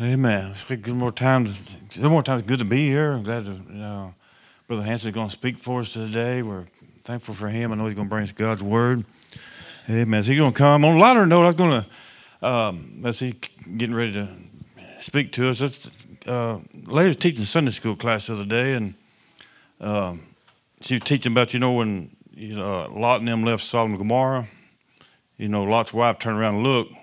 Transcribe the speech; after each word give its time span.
Amen. 0.00 0.52
It's 0.52 0.64
good 0.64 0.94
more 0.94 1.12
time. 1.12 1.44
Good 1.44 2.10
more 2.10 2.22
time. 2.22 2.38
It's 2.38 2.48
good 2.48 2.60
to 2.60 2.64
be 2.64 2.86
here. 2.86 3.12
I'm 3.12 3.22
glad 3.22 3.44
to, 3.44 3.50
you 3.50 3.74
know, 3.74 4.14
Brother 4.66 4.82
Hanson's 4.82 5.12
going 5.12 5.28
to 5.28 5.32
speak 5.32 5.58
for 5.58 5.80
us 5.80 5.92
today. 5.92 6.40
We're 6.40 6.64
thankful 7.04 7.34
for 7.34 7.50
him. 7.50 7.70
I 7.70 7.74
know 7.74 7.84
he's 7.84 7.96
going 7.96 8.06
to 8.06 8.10
bring 8.10 8.22
us 8.22 8.32
God's 8.32 8.62
word. 8.62 9.04
Amen. 9.90 10.22
So 10.22 10.30
he's 10.30 10.40
going 10.40 10.54
to 10.54 10.58
come. 10.58 10.86
On 10.86 10.96
a 10.96 10.98
lighter 10.98 11.26
note, 11.26 11.42
I 11.42 11.46
was 11.48 11.54
going 11.54 11.84
to, 12.40 12.48
um, 12.48 13.00
let's 13.02 13.20
getting 13.20 13.94
ready 13.94 14.12
to 14.14 14.28
speak 15.00 15.32
to 15.32 15.50
us. 15.50 15.58
That's, 15.58 15.90
uh, 16.26 16.60
lady 16.86 17.08
was 17.08 17.18
teaching 17.18 17.44
Sunday 17.44 17.70
school 17.70 17.94
class 17.94 18.28
the 18.28 18.32
other 18.32 18.46
day, 18.46 18.76
and 18.76 18.94
um, 19.82 20.22
she 20.80 20.94
was 20.94 21.02
teaching 21.02 21.32
about, 21.32 21.52
you 21.52 21.60
know, 21.60 21.72
when 21.72 22.08
you 22.34 22.56
know, 22.56 22.90
Lot 22.90 23.20
and 23.20 23.28
them 23.28 23.44
left 23.44 23.62
Sodom 23.64 23.90
and 23.90 23.98
Gomorrah, 23.98 24.48
you 25.36 25.48
know, 25.48 25.64
Lot's 25.64 25.92
wife 25.92 26.18
turned 26.18 26.38
around 26.38 26.54
and 26.54 26.64
looked. 26.64 26.94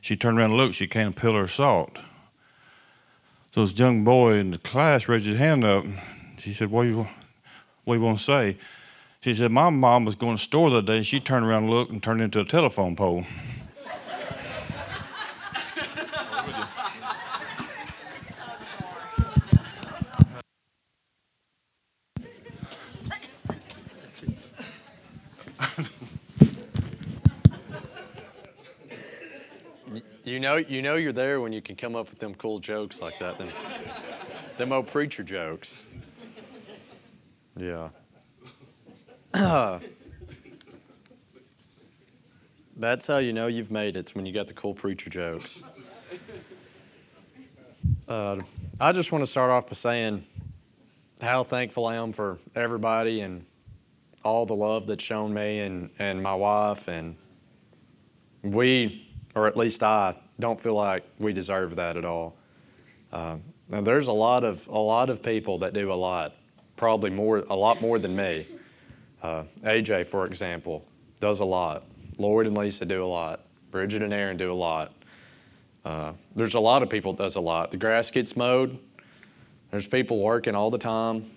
She 0.00 0.16
turned 0.16 0.38
around 0.38 0.52
and 0.52 0.56
looked. 0.56 0.76
She 0.76 0.86
came 0.86 1.08
a 1.08 1.12
pillar 1.12 1.42
of 1.42 1.50
salt. 1.50 1.98
So 3.56 3.64
this 3.64 3.78
young 3.78 4.04
boy 4.04 4.34
in 4.34 4.50
the 4.50 4.58
class 4.58 5.08
raised 5.08 5.24
his 5.24 5.38
hand 5.38 5.64
up. 5.64 5.86
She 6.36 6.52
said, 6.52 6.70
"What 6.70 6.82
do 6.82 6.90
you, 6.90 7.08
what 7.84 7.94
do 7.94 8.00
you 8.00 8.04
want 8.04 8.18
to 8.18 8.24
say?" 8.24 8.58
She 9.22 9.34
said, 9.34 9.50
"My 9.50 9.70
mom 9.70 10.04
was 10.04 10.14
going 10.14 10.36
to 10.36 10.36
the 10.36 10.44
store 10.44 10.68
the 10.68 10.76
other 10.76 10.86
day, 10.86 10.96
and 10.98 11.06
she 11.06 11.20
turned 11.20 11.46
around 11.46 11.62
and 11.62 11.70
looked 11.70 11.90
and 11.90 12.02
turned 12.02 12.20
into 12.20 12.38
a 12.38 12.44
telephone 12.44 12.96
pole." 12.96 13.24
You 30.36 30.40
know, 30.40 30.56
you 30.56 30.82
know 30.82 30.96
you're 30.96 31.14
there 31.14 31.40
when 31.40 31.54
you 31.54 31.62
can 31.62 31.76
come 31.76 31.96
up 31.96 32.10
with 32.10 32.18
them 32.18 32.34
cool 32.34 32.58
jokes 32.58 33.00
like 33.00 33.18
that. 33.20 33.38
Them, 33.38 33.48
them 34.58 34.70
old 34.70 34.86
preacher 34.86 35.22
jokes. 35.22 35.80
Yeah. 37.56 37.88
That's 42.76 43.06
how 43.06 43.16
you 43.16 43.32
know 43.32 43.46
you've 43.46 43.70
made 43.70 43.96
it. 43.96 44.00
It's 44.00 44.14
when 44.14 44.26
you 44.26 44.34
got 44.34 44.46
the 44.46 44.52
cool 44.52 44.74
preacher 44.74 45.08
jokes. 45.08 45.62
Uh, 48.06 48.42
I 48.78 48.92
just 48.92 49.10
want 49.12 49.22
to 49.22 49.26
start 49.26 49.50
off 49.50 49.68
by 49.68 49.72
saying 49.72 50.22
how 51.22 51.44
thankful 51.44 51.86
I 51.86 51.96
am 51.96 52.12
for 52.12 52.36
everybody 52.54 53.22
and 53.22 53.46
all 54.22 54.44
the 54.44 54.54
love 54.54 54.86
that's 54.86 55.02
shown 55.02 55.32
me 55.32 55.60
and, 55.60 55.88
and 55.98 56.22
my 56.22 56.34
wife. 56.34 56.88
And 56.88 57.16
we, 58.42 59.05
or 59.36 59.46
at 59.46 59.56
least 59.56 59.84
I, 59.84 60.16
don't 60.40 60.60
feel 60.60 60.74
like 60.74 61.04
we 61.18 61.32
deserve 61.32 61.76
that 61.76 61.96
at 61.96 62.04
all. 62.04 62.36
Uh, 63.12 63.36
now 63.68 63.80
there's 63.80 64.06
a 64.06 64.12
lot 64.12 64.44
of 64.44 64.66
a 64.68 64.78
lot 64.78 65.08
of 65.08 65.22
people 65.22 65.58
that 65.58 65.72
do 65.72 65.90
a 65.92 65.94
lot, 65.94 66.34
probably 66.76 67.10
more 67.10 67.38
a 67.38 67.56
lot 67.56 67.80
more 67.80 67.98
than 67.98 68.14
me. 68.14 68.46
Uh, 69.22 69.44
AJ, 69.62 70.08
for 70.08 70.26
example, 70.26 70.86
does 71.20 71.40
a 71.40 71.44
lot. 71.44 71.84
Lloyd 72.18 72.46
and 72.46 72.56
Lisa 72.56 72.84
do 72.84 73.04
a 73.04 73.06
lot. 73.06 73.40
Bridget 73.70 74.02
and 74.02 74.12
Aaron 74.12 74.36
do 74.36 74.52
a 74.52 74.54
lot. 74.54 74.92
Uh, 75.84 76.12
there's 76.34 76.54
a 76.54 76.60
lot 76.60 76.82
of 76.82 76.90
people 76.90 77.12
that 77.14 77.22
does 77.22 77.36
a 77.36 77.40
lot. 77.40 77.70
The 77.70 77.76
grass 77.76 78.10
gets 78.10 78.36
mowed. 78.36 78.78
There's 79.70 79.86
people 79.86 80.20
working 80.20 80.54
all 80.54 80.70
the 80.70 80.78
time. 80.78 81.30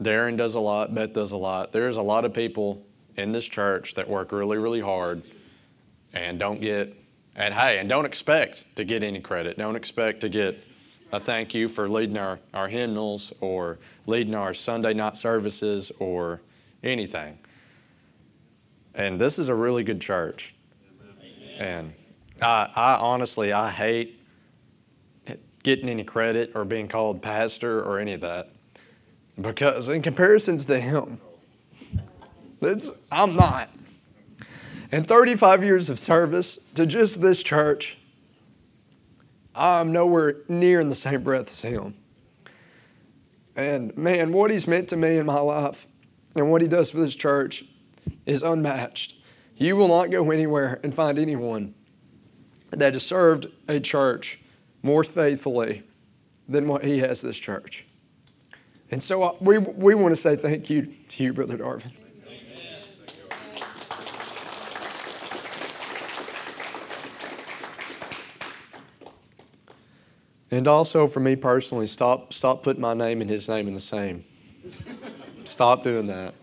Darren 0.00 0.36
does 0.36 0.54
a 0.54 0.60
lot. 0.60 0.94
Beth 0.94 1.12
does 1.12 1.32
a 1.32 1.36
lot. 1.36 1.72
There's 1.72 1.96
a 1.96 2.02
lot 2.02 2.24
of 2.24 2.32
people 2.32 2.84
in 3.16 3.32
this 3.32 3.48
church 3.48 3.94
that 3.94 4.08
work 4.08 4.30
really, 4.30 4.58
really 4.58 4.80
hard 4.80 5.22
and 6.12 6.38
don't 6.38 6.60
get 6.60 6.96
and 7.36 7.52
hey, 7.52 7.78
and 7.78 7.88
don't 7.88 8.06
expect 8.06 8.64
to 8.76 8.84
get 8.84 9.02
any 9.02 9.20
credit. 9.20 9.58
Don't 9.58 9.76
expect 9.76 10.22
to 10.22 10.28
get 10.30 10.58
a 11.12 11.20
thank 11.20 11.54
you 11.54 11.68
for 11.68 11.88
leading 11.88 12.16
our, 12.16 12.40
our 12.54 12.68
hymnals 12.68 13.32
or 13.40 13.78
leading 14.06 14.34
our 14.34 14.54
Sunday 14.54 14.94
night 14.94 15.16
services 15.16 15.92
or 15.98 16.40
anything. 16.82 17.38
And 18.94 19.20
this 19.20 19.38
is 19.38 19.50
a 19.50 19.54
really 19.54 19.84
good 19.84 20.00
church. 20.00 20.54
And 21.58 21.92
I, 22.40 22.70
I 22.74 22.94
honestly, 22.94 23.52
I 23.52 23.70
hate 23.70 24.18
getting 25.62 25.88
any 25.90 26.04
credit 26.04 26.52
or 26.54 26.64
being 26.64 26.88
called 26.88 27.20
pastor 27.20 27.82
or 27.82 27.98
any 27.98 28.14
of 28.14 28.22
that. 28.22 28.50
Because 29.38 29.90
in 29.90 30.00
comparisons 30.00 30.64
to 30.66 30.80
him, 30.80 31.20
it's, 32.62 32.90
I'm 33.12 33.36
not 33.36 33.68
and 34.92 35.06
35 35.06 35.64
years 35.64 35.90
of 35.90 35.98
service 35.98 36.56
to 36.74 36.86
just 36.86 37.20
this 37.20 37.42
church, 37.42 37.98
I'm 39.54 39.92
nowhere 39.92 40.36
near 40.48 40.80
in 40.80 40.88
the 40.88 40.94
same 40.94 41.22
breath 41.22 41.48
as 41.48 41.62
him. 41.62 41.94
And 43.56 43.96
man, 43.96 44.32
what 44.32 44.50
he's 44.50 44.68
meant 44.68 44.88
to 44.90 44.96
me 44.96 45.16
in 45.16 45.26
my 45.26 45.40
life 45.40 45.86
and 46.34 46.50
what 46.50 46.60
he 46.60 46.68
does 46.68 46.90
for 46.90 46.98
this 46.98 47.14
church 47.14 47.64
is 48.26 48.42
unmatched. 48.42 49.14
You 49.56 49.76
will 49.76 49.88
not 49.88 50.10
go 50.10 50.30
anywhere 50.30 50.78
and 50.84 50.94
find 50.94 51.18
anyone 51.18 51.74
that 52.70 52.92
has 52.92 53.06
served 53.06 53.46
a 53.66 53.80
church 53.80 54.40
more 54.82 55.02
faithfully 55.02 55.82
than 56.48 56.68
what 56.68 56.84
he 56.84 56.98
has 56.98 57.22
this 57.22 57.38
church. 57.38 57.86
And 58.90 59.02
so 59.02 59.22
uh, 59.22 59.36
we, 59.40 59.58
we 59.58 59.94
want 59.94 60.12
to 60.12 60.20
say 60.20 60.36
thank 60.36 60.70
you 60.70 60.92
to 61.08 61.24
you, 61.24 61.32
Brother 61.32 61.56
Darvin. 61.56 61.92
And 70.50 70.68
also 70.68 71.06
for 71.06 71.20
me 71.20 71.36
personally, 71.36 71.86
stop 71.86 72.32
stop 72.32 72.62
putting 72.62 72.80
my 72.80 72.94
name 72.94 73.20
and 73.20 73.28
his 73.28 73.48
name 73.48 73.66
in 73.66 73.74
the 73.74 73.80
same. 73.80 74.24
stop 75.44 75.82
doing 75.82 76.06
that. 76.06 76.34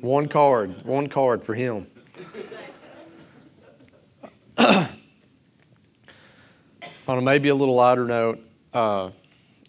One 0.00 0.28
card, 0.28 0.84
one 0.84 1.08
card 1.08 1.44
for 1.44 1.54
him. 1.54 1.86
On 4.58 4.88
a 7.08 7.20
maybe 7.20 7.48
a 7.50 7.54
little 7.54 7.74
lighter 7.74 8.04
note, 8.04 8.40
uh, 8.72 9.10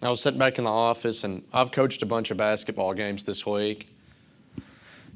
I 0.01 0.09
was 0.09 0.21
sitting 0.21 0.39
back 0.39 0.57
in 0.57 0.63
the 0.63 0.71
office 0.71 1.23
and 1.23 1.43
I've 1.53 1.71
coached 1.71 2.01
a 2.01 2.05
bunch 2.05 2.31
of 2.31 2.37
basketball 2.37 2.93
games 2.93 3.25
this 3.25 3.45
week. 3.45 3.89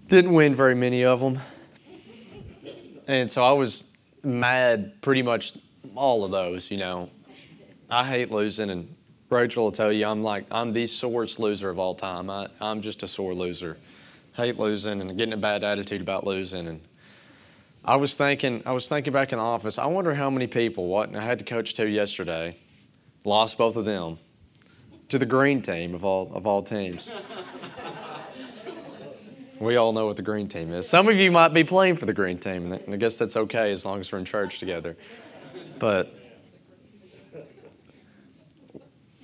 Didn't 0.08 0.34
win 0.34 0.56
very 0.56 0.76
many 0.76 1.04
of 1.04 1.20
them. 1.20 1.40
And 3.08 3.30
so 3.32 3.44
I 3.44 3.52
was 3.52 3.86
mad 4.24 5.02
pretty 5.02 5.22
much 5.22 5.54
all 5.96 6.24
of 6.24 6.32
those, 6.32 6.72
you 6.72 6.78
know. 6.78 7.10
I 7.94 8.06
hate 8.06 8.32
losing, 8.32 8.70
and 8.70 8.96
Rachel 9.30 9.66
will 9.66 9.72
tell 9.74 9.92
you 9.92 10.08
I'm 10.08 10.24
like 10.24 10.46
I'm 10.50 10.72
the 10.72 10.88
sorest 10.88 11.40
loser 11.40 11.70
of 11.70 11.78
all 11.78 11.94
time. 11.94 12.30
I, 12.30 12.48
I'm 12.62 12.82
just 12.82 13.04
a 13.04 13.08
sore 13.08 13.34
loser. 13.34 13.78
Hate 14.38 14.58
losing 14.58 15.02
and 15.02 15.18
getting 15.18 15.34
a 15.34 15.38
bad 15.38 15.66
attitude 15.66 16.00
about 16.00 16.26
losing. 16.26 16.68
And 16.68 16.80
I 17.84 17.98
was 17.98 18.16
thinking, 18.16 18.64
I 18.66 18.72
was 18.72 18.88
thinking 18.88 19.12
back 19.12 19.34
in 19.34 19.40
the 19.40 19.44
office. 19.44 19.78
I 19.78 19.88
wonder 19.88 20.14
how 20.14 20.30
many 20.30 20.48
people. 20.48 20.88
What 20.88 21.14
I 21.14 21.22
had 21.22 21.38
to 21.40 21.46
coach 21.46 21.74
two 21.74 21.90
yesterday, 21.90 22.56
lost 23.26 23.58
both 23.58 23.76
of 23.76 23.84
them 23.84 24.20
to 25.10 25.20
the 25.20 25.26
green 25.26 25.62
team 25.62 25.94
of 25.94 26.06
all 26.06 26.32
of 26.34 26.48
all 26.48 26.64
teams. 26.64 27.12
we 29.60 29.76
all 29.76 29.92
know 29.92 30.06
what 30.06 30.16
the 30.16 30.24
green 30.24 30.48
team 30.48 30.72
is. 30.72 30.88
Some 30.88 31.10
of 31.10 31.18
you 31.18 31.30
might 31.30 31.54
be 31.54 31.66
playing 31.66 31.98
for 31.98 32.06
the 32.06 32.14
green 32.14 32.38
team, 32.38 32.72
and 32.72 32.94
I 32.94 32.96
guess 32.96 33.18
that's 33.18 33.36
okay 33.36 33.70
as 33.74 33.86
long 33.86 34.00
as 34.00 34.10
we're 34.14 34.20
in 34.20 34.26
church 34.26 34.60
together. 34.60 34.96
But 35.78 36.21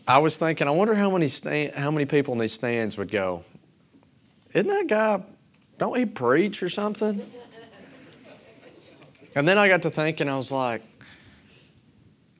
I 0.08 0.20
was 0.20 0.38
thinking, 0.38 0.68
I 0.68 0.72
wonder 0.72 0.96
how 0.96 1.10
many 1.10 1.28
stand, 1.28 1.76
how 1.76 1.92
many 1.92 2.06
people 2.06 2.34
in 2.34 2.40
these 2.40 2.54
stands 2.54 2.98
would 2.98 3.12
go. 3.12 3.44
Isn't 4.54 4.68
that 4.68 4.88
guy? 4.88 5.24
Don't 5.78 5.98
he 5.98 6.06
preach 6.06 6.64
or 6.64 6.70
something? 6.70 7.22
And 9.36 9.48
then 9.48 9.58
I 9.58 9.68
got 9.68 9.82
to 9.82 9.90
thinking, 9.90 10.30
I 10.30 10.38
was 10.38 10.52
like, 10.52 10.82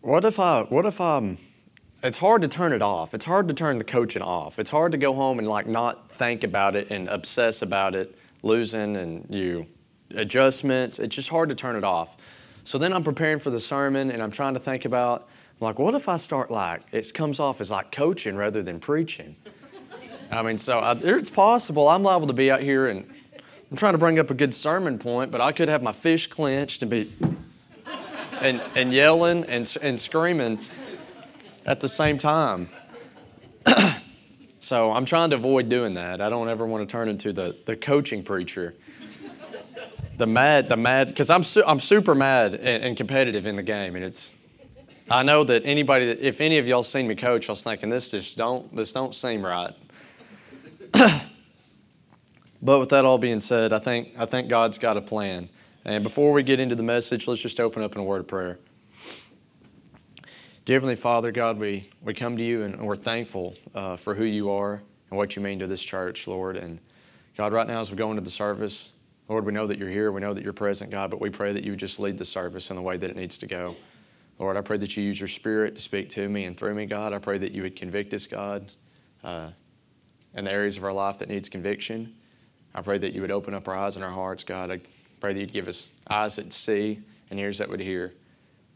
what 0.02 0.24
if 0.24 0.40
I? 0.40 0.62
What 0.62 0.86
if 0.86 1.02
I'm? 1.02 1.38
It's 2.02 2.18
hard 2.18 2.42
to 2.44 2.48
turn 2.48 2.72
it 2.72 2.82
off. 2.82 3.14
It's 3.14 3.26
hard 3.26 3.50
to 3.50 3.54
turn 3.54 3.80
the 3.80 3.84
coaching 3.84 4.22
off. 4.22 4.60
It's 4.60 4.70
hard 4.70 4.94
to 4.94 4.98
go 4.98 5.14
home 5.14 5.38
and 5.38 5.48
like 5.48 5.68
not 5.68 6.10
think 6.10 6.44
about 6.44 6.76
it 6.76 6.90
and 6.90 7.10
obsess 7.10 7.62
about 7.62 7.96
it, 7.96 8.18
losing 8.44 8.96
and 8.96 9.26
you 9.30 9.68
adjustments. 10.16 11.00
It's 11.00 11.16
just 11.16 11.30
hard 11.30 11.50
to 11.50 11.56
turn 11.56 11.76
it 11.76 11.84
off. 11.84 12.16
So 12.64 12.78
then 12.78 12.94
I'm 12.94 13.04
preparing 13.04 13.40
for 13.40 13.50
the 13.50 13.60
sermon 13.60 14.10
and 14.10 14.24
I'm 14.24 14.32
trying 14.32 14.54
to 14.54 14.60
think 14.60 14.86
about 14.86 15.28
like, 15.60 15.80
what 15.80 15.94
if 15.96 16.08
I 16.08 16.18
start 16.18 16.52
like, 16.52 16.84
it 16.92 17.14
comes 17.14 17.40
off 17.40 17.60
as 17.62 17.72
like 17.72 17.92
coaching 17.92 18.36
rather 18.36 18.62
than 18.62 18.80
preaching? 18.80 19.36
I 20.32 20.42
mean, 20.42 20.58
so 20.58 20.80
I, 20.80 20.94
it's 20.94 21.30
possible 21.30 21.88
I'm 21.88 22.04
liable 22.04 22.28
to 22.28 22.34
be 22.34 22.52
out 22.52 22.62
here 22.62 22.88
and 22.88 23.10
I'm 23.72 23.78
trying 23.78 23.94
to 23.94 23.98
bring 23.98 24.20
up 24.20 24.30
a 24.30 24.34
good 24.34 24.54
sermon 24.54 25.00
point, 25.00 25.32
but 25.32 25.42
I 25.42 25.52
could 25.52 25.68
have 25.68 25.82
my 25.82 25.92
fish 25.92 26.28
clenched 26.28 26.82
and 26.82 26.92
be 26.92 27.12
and, 28.42 28.62
and 28.76 28.94
yelling 28.94 29.46
and, 29.46 29.76
and 29.82 30.00
screaming 30.00 30.60
at 31.66 31.80
the 31.80 31.90
same 31.90 32.18
time. 32.18 32.70
so 34.60 34.92
I'm 34.92 35.06
trying 35.06 35.32
to 35.32 35.38
avoid 35.38 35.70
doing 35.70 35.96
that. 35.96 36.22
I 36.22 36.30
don't 36.30 36.50
ever 36.50 36.66
want 36.66 36.88
to 36.88 36.92
turn 36.92 37.10
into 37.10 37.34
the, 37.34 37.56
the 37.66 37.76
coaching 37.76 38.24
preacher. 38.24 38.76
The 40.18 40.28
mad, 40.28 40.70
the 40.70 40.78
mad, 40.78 41.10
because 41.10 41.30
I'm, 41.30 41.44
su- 41.44 41.64
I'm 41.66 41.80
super 41.80 42.16
mad 42.16 42.56
and, 42.56 42.84
and 42.84 42.98
competitive 42.98 43.46
in 43.46 43.56
the 43.56 43.64
game, 43.64 43.96
and 43.96 44.04
it's 44.04 44.34
I 45.10 45.24
know 45.24 45.46
that 45.46 45.62
anybody, 45.64 46.08
that, 46.08 46.20
if 46.20 46.42
any 46.42 46.58
of 46.58 46.68
y'all 46.68 46.84
seen 46.84 47.08
me 47.08 47.16
coach, 47.16 47.48
I 47.48 47.54
was 47.54 47.62
thinking 47.62 47.90
this 47.90 48.12
just 48.12 48.38
don't, 48.38 48.76
this 48.76 48.92
don't 48.92 49.16
seem 49.16 49.46
right. 49.46 49.74
but 52.62 52.80
with 52.80 52.90
that 52.90 53.06
all 53.06 53.18
being 53.18 53.40
said, 53.40 53.72
I 53.72 53.80
think, 53.80 54.10
I 54.18 54.26
think 54.26 54.50
God's 54.50 54.78
got 54.78 54.98
a 54.98 55.02
plan. 55.02 55.48
And 55.86 56.04
before 56.04 56.34
we 56.34 56.44
get 56.44 56.60
into 56.60 56.76
the 56.76 56.84
message, 56.84 57.26
let's 57.26 57.42
just 57.42 57.60
open 57.62 57.84
up 57.84 57.96
in 57.96 58.02
a 58.02 58.04
word 58.04 58.20
of 58.20 58.28
prayer. 58.28 58.60
Dear 60.66 60.76
Heavenly 60.76 60.98
Father, 60.98 61.32
God, 61.32 61.58
we, 61.58 61.90
we 62.02 62.14
come 62.14 62.36
to 62.36 62.44
you 62.44 62.64
and 62.64 62.86
we're 62.86 62.98
thankful 62.98 63.56
uh, 63.74 63.96
for 63.96 64.16
who 64.16 64.26
you 64.26 64.52
are 64.52 64.82
and 65.10 65.18
what 65.18 65.38
you 65.38 65.42
mean 65.42 65.60
to 65.60 65.68
this 65.68 65.82
church, 65.82 66.28
Lord. 66.28 66.58
And 66.58 66.80
God, 67.38 67.54
right 67.54 67.66
now 67.66 67.80
as 67.80 67.90
we 67.90 67.96
go 67.96 68.10
into 68.10 68.22
the 68.22 68.30
service, 68.30 68.90
Lord, 69.30 69.46
we 69.46 69.54
know 69.54 69.68
that 69.68 69.78
you're 69.78 69.90
here. 69.90 70.12
We 70.12 70.20
know 70.20 70.34
that 70.34 70.44
you're 70.44 70.52
present, 70.52 70.92
God, 70.92 71.10
but 71.10 71.22
we 71.22 71.30
pray 71.30 71.54
that 71.54 71.64
you 71.64 71.78
just 71.78 71.98
lead 71.98 72.18
the 72.18 72.26
service 72.26 72.70
in 72.70 72.76
the 72.76 72.82
way 72.82 72.98
that 72.98 73.10
it 73.10 73.16
needs 73.16 73.38
to 73.38 73.48
go. 73.48 73.78
Lord, 74.40 74.56
I 74.56 74.62
pray 74.62 74.78
that 74.78 74.96
you 74.96 75.04
use 75.04 75.20
your 75.20 75.28
spirit 75.28 75.76
to 75.76 75.82
speak 75.82 76.10
to 76.12 76.30
me 76.30 76.46
and 76.46 76.58
through 76.58 76.76
me, 76.76 76.86
God. 76.86 77.14
I 77.14 77.20
pray 77.20 77.38
that 77.40 77.52
you 77.54 77.64
would 77.64 77.76
convict 77.76 78.14
us, 78.14 78.28
God, 78.28 78.72
uh, 79.24 79.50
in 80.34 80.46
the 80.46 80.52
areas 80.52 80.78
of 80.78 80.84
our 80.84 80.94
life 80.94 81.18
that 81.20 81.30
needs 81.30 81.50
conviction. 81.50 82.16
I 82.76 82.82
pray 82.82 83.00
that 83.00 83.14
you 83.14 83.22
would 83.22 83.32
open 83.32 83.56
up 83.56 83.68
our 83.68 83.76
eyes 83.76 83.96
and 83.96 84.06
our 84.06 84.12
hearts, 84.12 84.44
God. 84.44 84.70
I 84.70 84.82
pray 85.20 85.34
that 85.34 85.40
you'd 85.40 85.54
give 85.54 85.68
us 85.68 85.90
eyes 86.08 86.36
that 86.36 86.54
see 86.54 87.00
and 87.32 87.40
ears 87.40 87.58
that 87.58 87.70
would 87.70 87.80
hear. 87.80 88.14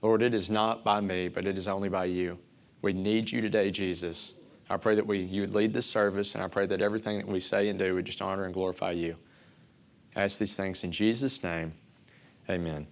Lord, 0.01 0.23
it 0.23 0.33
is 0.33 0.49
not 0.49 0.83
by 0.83 0.99
me, 0.99 1.27
but 1.27 1.45
it 1.45 1.57
is 1.57 1.67
only 1.67 1.89
by 1.89 2.05
you. 2.05 2.39
We 2.81 2.93
need 2.93 3.31
you 3.31 3.41
today, 3.41 3.69
Jesus. 3.69 4.33
I 4.67 4.77
pray 4.77 4.95
that 4.95 5.05
we, 5.05 5.19
you 5.19 5.41
would 5.41 5.53
lead 5.53 5.73
this 5.73 5.85
service, 5.85 6.33
and 6.33 6.43
I 6.43 6.47
pray 6.47 6.65
that 6.65 6.81
everything 6.81 7.17
that 7.17 7.27
we 7.27 7.39
say 7.39 7.69
and 7.69 7.77
do 7.77 7.93
would 7.93 8.05
just 8.05 8.21
honor 8.21 8.45
and 8.45 8.53
glorify 8.53 8.91
you. 8.91 9.17
I 10.15 10.23
ask 10.23 10.39
these 10.39 10.55
things 10.55 10.83
in 10.83 10.91
Jesus' 10.91 11.43
name. 11.43 11.73
Amen. 12.49 12.87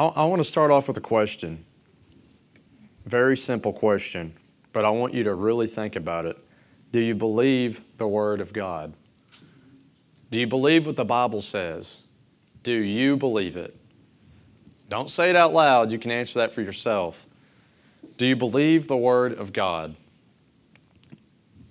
I, 0.00 0.04
I 0.04 0.24
want 0.24 0.40
to 0.40 0.44
start 0.44 0.70
off 0.70 0.88
with 0.88 0.96
a 0.96 1.02
question. 1.02 1.66
Very 3.04 3.36
simple 3.36 3.74
question, 3.74 4.32
but 4.72 4.86
I 4.86 4.90
want 4.90 5.12
you 5.12 5.24
to 5.24 5.34
really 5.34 5.66
think 5.66 5.94
about 5.94 6.24
it. 6.24 6.38
Do 6.90 7.00
you 7.00 7.14
believe 7.14 7.82
the 7.98 8.08
Word 8.08 8.40
of 8.40 8.54
God? 8.54 8.94
Do 10.30 10.40
you 10.40 10.46
believe 10.46 10.86
what 10.86 10.96
the 10.96 11.04
Bible 11.04 11.42
says? 11.42 11.98
Do 12.62 12.72
you 12.72 13.18
believe 13.18 13.58
it? 13.58 13.76
Don't 14.88 15.10
say 15.10 15.28
it 15.28 15.36
out 15.36 15.52
loud. 15.52 15.90
You 15.90 15.98
can 15.98 16.10
answer 16.10 16.38
that 16.38 16.54
for 16.54 16.62
yourself. 16.62 17.26
Do 18.16 18.24
you 18.24 18.36
believe 18.36 18.88
the 18.88 18.96
Word 18.96 19.34
of 19.34 19.52
God? 19.52 19.96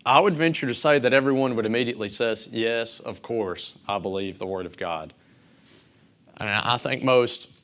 I 0.06 0.20
would 0.20 0.36
venture 0.36 0.68
to 0.68 0.76
say 0.76 1.00
that 1.00 1.14
everyone 1.14 1.56
would 1.56 1.66
immediately 1.66 2.10
say, 2.10 2.36
Yes, 2.52 3.00
of 3.00 3.24
course, 3.24 3.80
I 3.88 3.98
believe 3.98 4.38
the 4.38 4.46
Word 4.46 4.68
of 4.68 4.78
God. 4.78 5.16
And 6.38 6.48
I 6.48 6.78
think 6.78 7.04
most, 7.04 7.59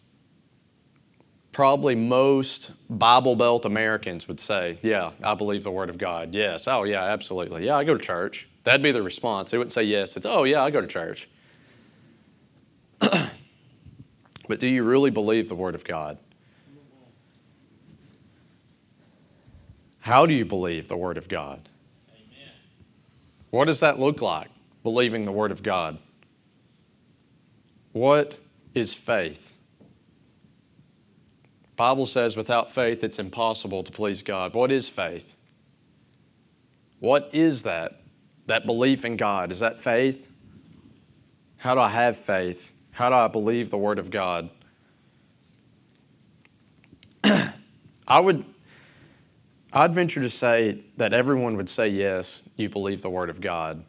probably 1.55 1.95
most 1.95 2.71
Bible 2.89 3.33
Belt 3.33 3.63
Americans 3.63 4.27
would 4.27 4.41
say, 4.41 4.77
Yeah, 4.83 5.11
I 5.23 5.35
believe 5.35 5.63
the 5.63 5.71
Word 5.71 5.89
of 5.89 5.97
God. 5.97 6.35
Yes, 6.35 6.67
oh, 6.67 6.83
yeah, 6.83 7.01
absolutely. 7.01 7.65
Yeah, 7.65 7.77
I 7.77 7.85
go 7.85 7.95
to 7.97 8.03
church. 8.03 8.49
That'd 8.65 8.83
be 8.83 8.91
the 8.91 9.01
response. 9.01 9.51
They 9.51 9.57
wouldn't 9.57 9.71
say 9.71 9.83
yes, 9.83 10.17
it's, 10.17 10.25
Oh, 10.25 10.43
yeah, 10.43 10.61
I 10.61 10.69
go 10.69 10.81
to 10.81 10.87
church. 10.87 11.29
but 12.99 13.29
do 14.59 14.67
you 14.67 14.83
really 14.83 15.11
believe 15.11 15.47
the 15.47 15.55
Word 15.55 15.75
of 15.75 15.85
God? 15.85 16.17
How 20.01 20.25
do 20.25 20.33
you 20.33 20.43
believe 20.43 20.89
the 20.89 20.97
Word 20.97 21.17
of 21.17 21.29
God? 21.29 21.69
Amen. 22.09 22.51
What 23.51 23.65
does 23.65 23.79
that 23.79 23.97
look 23.97 24.21
like, 24.21 24.49
believing 24.83 25.23
the 25.23 25.31
Word 25.31 25.53
of 25.53 25.63
God? 25.63 25.99
What 27.93 28.39
is 28.73 28.93
faith? 28.93 29.54
Bible 31.75 32.05
says 32.05 32.37
without 32.37 32.71
faith 32.71 33.03
it's 33.03 33.19
impossible 33.19 33.83
to 33.83 33.91
please 33.91 34.21
God. 34.21 34.53
What 34.53 34.71
is 34.71 34.87
faith? 34.89 35.35
What 36.99 37.29
is 37.33 37.63
that? 37.63 38.01
That 38.45 38.65
belief 38.65 39.03
in 39.03 39.17
God. 39.17 39.51
Is 39.51 39.59
that 39.59 39.79
faith? 39.79 40.29
How 41.57 41.75
do 41.75 41.81
I 41.81 41.89
have 41.89 42.15
faith? 42.15 42.71
How 42.91 43.09
do 43.09 43.15
I 43.15 43.27
believe 43.27 43.69
the 43.71 43.77
Word 43.77 43.99
of 43.99 44.09
God? 44.09 44.49
I 48.07 48.19
would 48.19 48.45
I'd 49.75 49.93
venture 49.93 50.21
to 50.21 50.29
say 50.29 50.85
that 50.95 51.11
everyone 51.11 51.57
would 51.57 51.67
say 51.67 51.89
yes, 51.89 52.43
you 52.55 52.69
believe 52.69 53.01
the 53.01 53.09
Word 53.09 53.29
of 53.29 53.41
God. 53.41 53.83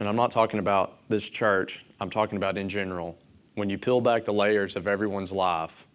And 0.00 0.08
I'm 0.08 0.16
not 0.16 0.30
talking 0.30 0.58
about 0.58 1.06
this 1.10 1.28
church, 1.28 1.84
I'm 2.00 2.08
talking 2.08 2.38
about 2.38 2.56
in 2.56 2.70
general. 2.70 3.18
When 3.54 3.68
you 3.68 3.78
peel 3.78 4.00
back 4.00 4.24
the 4.24 4.32
layers 4.32 4.76
of 4.76 4.86
everyone's 4.86 5.32
life, 5.32 5.86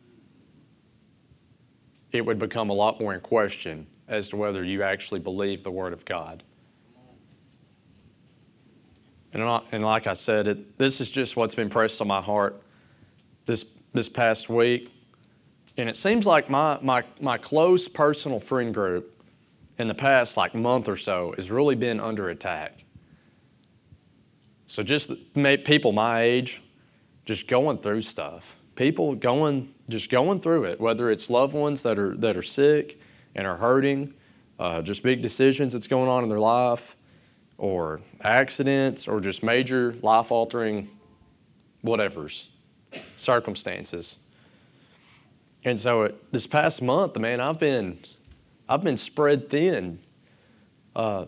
it 2.11 2.25
would 2.25 2.39
become 2.39 2.69
a 2.69 2.73
lot 2.73 2.99
more 2.99 3.13
in 3.13 3.19
question 3.19 3.87
as 4.07 4.29
to 4.29 4.37
whether 4.37 4.63
you 4.63 4.83
actually 4.83 5.19
believe 5.19 5.63
the 5.63 5.71
Word 5.71 5.93
of 5.93 6.05
God. 6.05 6.43
And, 9.33 9.43
and 9.71 9.83
like 9.83 10.07
I 10.07 10.13
said, 10.13 10.47
it, 10.47 10.77
this 10.77 11.01
is 11.01 11.11
just 11.11 11.35
what's 11.35 11.55
been 11.55 11.69
pressed 11.69 11.99
on 12.01 12.07
my 12.07 12.21
heart 12.21 12.61
this, 13.45 13.65
this 13.93 14.07
past 14.07 14.49
week 14.49 14.91
and 15.77 15.87
it 15.87 15.95
seems 15.95 16.25
like 16.25 16.49
my, 16.49 16.79
my, 16.81 17.03
my 17.21 17.37
close 17.37 17.87
personal 17.87 18.39
friend 18.39 18.73
group 18.73 19.23
in 19.77 19.87
the 19.87 19.93
past 19.93 20.35
like 20.35 20.55
month 20.55 20.89
or 20.89 20.95
so 20.95 21.33
has 21.35 21.51
really 21.51 21.75
been 21.75 21.99
under 21.99 22.29
attack. 22.29 22.83
So 24.65 24.81
just 24.81 25.11
people 25.35 25.91
my 25.91 26.21
age 26.21 26.61
just 27.27 27.47
going 27.47 27.77
through 27.77 28.01
stuff. 28.01 28.55
People 28.75 29.13
going 29.15 29.73
just 29.89 30.09
going 30.09 30.39
through 30.39 30.63
it, 30.63 30.79
whether 30.79 31.11
it's 31.11 31.29
loved 31.29 31.53
ones 31.53 31.83
that 31.83 31.99
are 31.99 32.15
that 32.15 32.37
are 32.37 32.41
sick 32.41 32.99
and 33.35 33.45
are 33.45 33.57
hurting, 33.57 34.13
uh, 34.57 34.81
just 34.81 35.03
big 35.03 35.21
decisions 35.21 35.73
that's 35.73 35.87
going 35.87 36.09
on 36.09 36.23
in 36.23 36.29
their 36.29 36.39
life, 36.39 36.95
or 37.57 38.01
accidents, 38.21 39.07
or 39.07 39.19
just 39.19 39.43
major 39.43 39.93
life 40.01 40.31
altering 40.31 40.89
whatever's 41.81 42.47
circumstances. 43.15 44.17
And 45.65 45.77
so 45.77 46.03
it, 46.03 46.31
this 46.31 46.47
past 46.47 46.81
month, 46.81 47.17
man, 47.19 47.41
I've 47.41 47.59
been, 47.59 47.99
I've 48.69 48.83
been 48.83 48.95
spread 48.95 49.49
thin, 49.49 49.99
uh, 50.95 51.25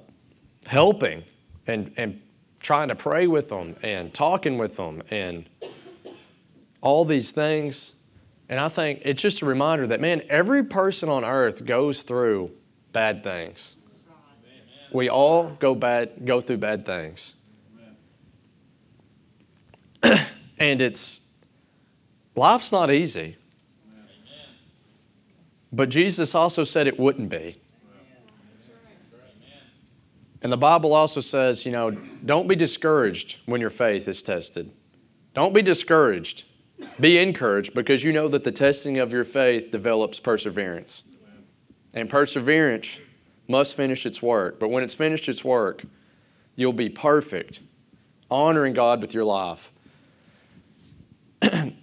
helping 0.66 1.24
and, 1.68 1.92
and 1.98 2.22
trying 2.60 2.88
to 2.88 2.96
pray 2.96 3.28
with 3.28 3.50
them 3.50 3.76
and 3.82 4.14
talking 4.14 4.58
with 4.58 4.78
them 4.78 5.02
and 5.10 5.50
all 6.82 7.06
these 7.06 7.32
things. 7.32 7.94
And 8.48 8.60
I 8.60 8.70
think 8.70 9.02
it's 9.04 9.22
just 9.22 9.42
a 9.42 9.46
reminder 9.46 9.86
that, 9.88 10.02
man, 10.02 10.24
every 10.30 10.64
person 10.64 11.10
on 11.10 11.24
earth 11.24 11.66
goes 11.66 12.04
through 12.04 12.52
bad 12.92 13.24
things. 13.24 13.76
We 14.92 15.08
all 15.08 15.52
go 15.60 15.76
bad, 15.76 16.26
go 16.26 16.42
through 16.42 16.58
bad 16.58 16.86
things. 16.86 17.36
and 20.58 20.82
it's 20.82 21.22
life's 22.36 22.72
not 22.72 22.92
easy. 22.92 23.38
But 25.72 25.90
Jesus 25.90 26.34
also 26.34 26.64
said 26.64 26.88
it 26.88 27.00
wouldn't 27.00 27.30
be. 27.30 27.62
And 30.42 30.52
the 30.52 30.58
Bible 30.58 30.94
also 30.94 31.20
says, 31.20 31.66
you 31.66 31.72
know, 31.72 31.92
don't 31.92 32.48
be 32.48 32.56
discouraged 32.56 33.38
when 33.46 33.60
your 33.60 33.70
faith 33.70 34.08
is 34.08 34.24
tested. 34.24 34.72
Don't 35.34 35.54
be 35.54 35.62
discouraged. 35.62 36.46
Be 37.00 37.18
encouraged 37.18 37.74
because 37.74 38.04
you 38.04 38.12
know 38.14 38.28
that 38.28 38.44
the 38.44 38.52
testing 38.52 38.98
of 38.98 39.12
your 39.12 39.24
faith 39.24 39.72
develops 39.72 40.20
perseverance. 40.20 41.04
And 41.94 42.10
perseverance 42.10 43.00
must 43.48 43.76
finish 43.76 44.06
its 44.06 44.22
work. 44.22 44.60
But 44.60 44.70
when 44.70 44.84
it's 44.84 44.94
finished 44.94 45.28
its 45.28 45.44
work, 45.44 45.84
you'll 46.56 46.74
be 46.74 46.90
perfect, 46.90 47.62
honoring 48.30 48.74
God 48.74 49.02
with 49.02 49.14
your 49.14 49.24
life. 49.24 49.72
and 51.42 51.74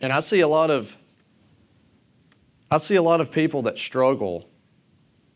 I 0.00 0.20
see 0.20 0.40
a 0.40 0.48
lot 0.48 0.70
of 0.70 0.96
I 2.70 2.76
see 2.76 2.94
a 2.94 3.02
lot 3.02 3.20
of 3.20 3.32
people 3.32 3.62
that 3.62 3.80
struggle 3.80 4.48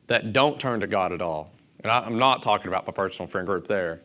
that 0.07 0.33
don't 0.33 0.61
turn 0.61 0.81
to 0.81 0.87
God 0.87 1.13
at 1.13 1.21
all. 1.21 1.51
And 1.83 1.91
I, 1.91 2.07
am 2.07 2.17
not 2.17 2.43
talking 2.43 2.69
about 2.69 2.87
my 2.87 2.93
personal 2.93 3.27
friend 3.27 3.45
group 3.45 3.67
there 3.67 4.01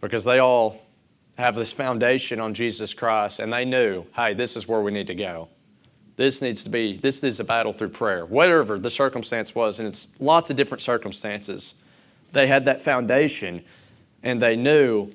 because 0.00 0.24
they 0.24 0.40
all 0.40 0.84
have 1.42 1.54
this 1.54 1.72
foundation 1.72 2.40
on 2.40 2.54
Jesus 2.54 2.94
Christ 2.94 3.40
and 3.40 3.52
they 3.52 3.64
knew, 3.64 4.06
hey, 4.16 4.32
this 4.34 4.56
is 4.56 4.66
where 4.68 4.80
we 4.80 4.92
need 4.92 5.08
to 5.08 5.14
go. 5.14 5.48
This 6.16 6.40
needs 6.40 6.62
to 6.64 6.70
be, 6.70 6.96
this 6.96 7.24
is 7.24 7.40
a 7.40 7.44
battle 7.44 7.72
through 7.72 7.88
prayer, 7.88 8.24
whatever 8.24 8.78
the 8.78 8.90
circumstance 8.90 9.54
was, 9.54 9.78
and 9.78 9.88
it's 9.88 10.08
lots 10.20 10.50
of 10.50 10.56
different 10.56 10.80
circumstances. 10.82 11.74
They 12.32 12.46
had 12.46 12.64
that 12.66 12.80
foundation 12.80 13.64
and 14.22 14.40
they 14.40 14.56
knew 14.56 15.12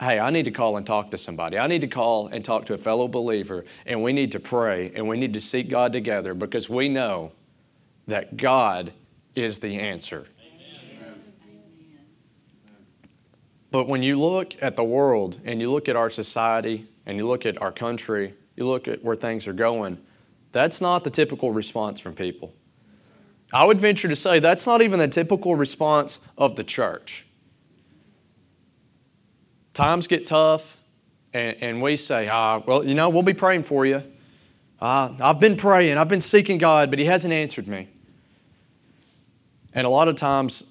hey, 0.00 0.20
I 0.20 0.30
need 0.30 0.44
to 0.44 0.52
call 0.52 0.76
and 0.76 0.86
talk 0.86 1.10
to 1.10 1.18
somebody. 1.18 1.58
I 1.58 1.66
need 1.66 1.80
to 1.80 1.88
call 1.88 2.28
and 2.28 2.44
talk 2.44 2.66
to 2.66 2.74
a 2.74 2.78
fellow 2.78 3.08
believer, 3.08 3.64
and 3.84 4.00
we 4.00 4.12
need 4.12 4.30
to 4.32 4.38
pray 4.40 4.92
and 4.94 5.08
we 5.08 5.18
need 5.18 5.34
to 5.34 5.40
seek 5.40 5.68
God 5.68 5.92
together 5.92 6.34
because 6.34 6.68
we 6.68 6.88
know 6.88 7.32
that 8.06 8.36
God 8.36 8.92
is 9.34 9.58
the 9.58 9.78
answer. 9.78 10.26
But 13.70 13.86
when 13.86 14.02
you 14.02 14.20
look 14.20 14.54
at 14.62 14.76
the 14.76 14.84
world 14.84 15.40
and 15.44 15.60
you 15.60 15.70
look 15.70 15.88
at 15.88 15.96
our 15.96 16.10
society 16.10 16.88
and 17.04 17.18
you 17.18 17.26
look 17.26 17.44
at 17.44 17.60
our 17.60 17.72
country, 17.72 18.34
you 18.56 18.66
look 18.66 18.88
at 18.88 19.04
where 19.04 19.16
things 19.16 19.46
are 19.46 19.52
going, 19.52 19.98
that's 20.52 20.80
not 20.80 21.04
the 21.04 21.10
typical 21.10 21.52
response 21.52 22.00
from 22.00 22.14
people. 22.14 22.54
I 23.52 23.64
would 23.64 23.80
venture 23.80 24.08
to 24.08 24.16
say 24.16 24.40
that's 24.40 24.66
not 24.66 24.82
even 24.82 24.98
the 24.98 25.08
typical 25.08 25.54
response 25.54 26.18
of 26.36 26.56
the 26.56 26.64
church. 26.64 27.26
Times 29.74 30.06
get 30.06 30.26
tough, 30.26 30.76
and, 31.32 31.56
and 31.60 31.82
we 31.82 31.96
say, 31.96 32.28
ah, 32.28 32.62
well, 32.66 32.84
you 32.84 32.94
know, 32.94 33.08
we'll 33.08 33.22
be 33.22 33.34
praying 33.34 33.62
for 33.62 33.86
you. 33.86 34.02
Uh, 34.80 35.14
I've 35.20 35.40
been 35.40 35.56
praying, 35.56 35.98
I've 35.98 36.08
been 36.08 36.20
seeking 36.20 36.58
God, 36.58 36.90
but 36.90 36.98
He 36.98 37.04
hasn't 37.04 37.32
answered 37.32 37.68
me. 37.68 37.88
And 39.72 39.86
a 39.86 39.90
lot 39.90 40.08
of 40.08 40.16
times, 40.16 40.64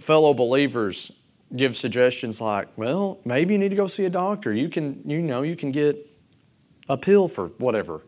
fellow 0.00 0.34
believers 0.34 1.12
give 1.54 1.76
suggestions 1.76 2.40
like, 2.40 2.76
well, 2.76 3.20
maybe 3.24 3.54
you 3.54 3.58
need 3.58 3.70
to 3.70 3.76
go 3.76 3.86
see 3.86 4.04
a 4.04 4.10
doctor. 4.10 4.52
You 4.52 4.68
can, 4.68 5.02
you 5.04 5.20
know, 5.22 5.42
you 5.42 5.56
can 5.56 5.70
get 5.70 5.96
a 6.88 6.96
pill 6.96 7.28
for 7.28 7.48
whatever. 7.58 8.02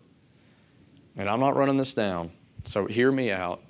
And 1.17 1.29
I'm 1.29 1.41
not 1.41 1.57
running 1.57 1.77
this 1.77 1.95
down, 1.95 2.31
so 2.65 2.87
hear 2.87 3.13
me 3.13 3.31
out. 3.31 3.63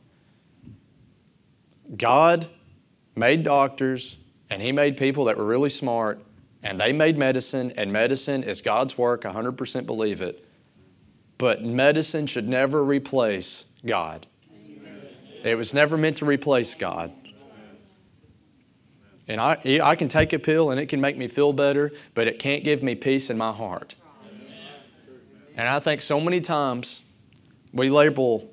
God 1.97 2.49
made 3.17 3.43
doctors 3.43 4.17
and 4.51 4.63
He 4.63 4.73
made 4.73 4.97
people 4.97 5.25
that 5.25 5.37
were 5.37 5.45
really 5.45 5.71
smart 5.71 6.23
and 6.63 6.81
they 6.81 6.93
made 6.93 7.17
medicine, 7.17 7.73
and 7.77 7.93
medicine 7.93 8.43
is 8.43 8.61
God's 8.61 8.99
work, 8.99 9.23
100% 9.23 9.87
believe 9.87 10.21
it. 10.21 10.45
But 11.39 11.63
medicine 11.63 12.27
should 12.27 12.49
never 12.49 12.83
replace 12.83 13.67
God. 13.87 14.27
It 15.45 15.57
was 15.57 15.73
never 15.73 15.97
meant 15.97 16.17
to 16.17 16.25
replace 16.25 16.75
God. 16.75 17.15
And 19.29 19.41
I, 19.41 19.81
I 19.83 19.95
can 19.95 20.09
take 20.09 20.33
a 20.33 20.39
pill 20.39 20.71
and 20.71 20.81
it 20.81 20.87
can 20.87 21.01
make 21.01 21.19
me 21.19 21.29
feel 21.29 21.53
better, 21.53 21.93
but 22.15 22.27
it 22.27 22.39
can't 22.39 22.65
give 22.65 22.83
me 22.83 22.95
peace 22.95 23.29
in 23.29 23.37
my 23.37 23.53
heart. 23.53 23.95
And 25.55 25.69
I 25.69 25.81
think 25.81 26.01
so 26.01 26.19
many 26.21 26.41
times 26.41 27.03
we 27.73 27.91
label 27.91 28.51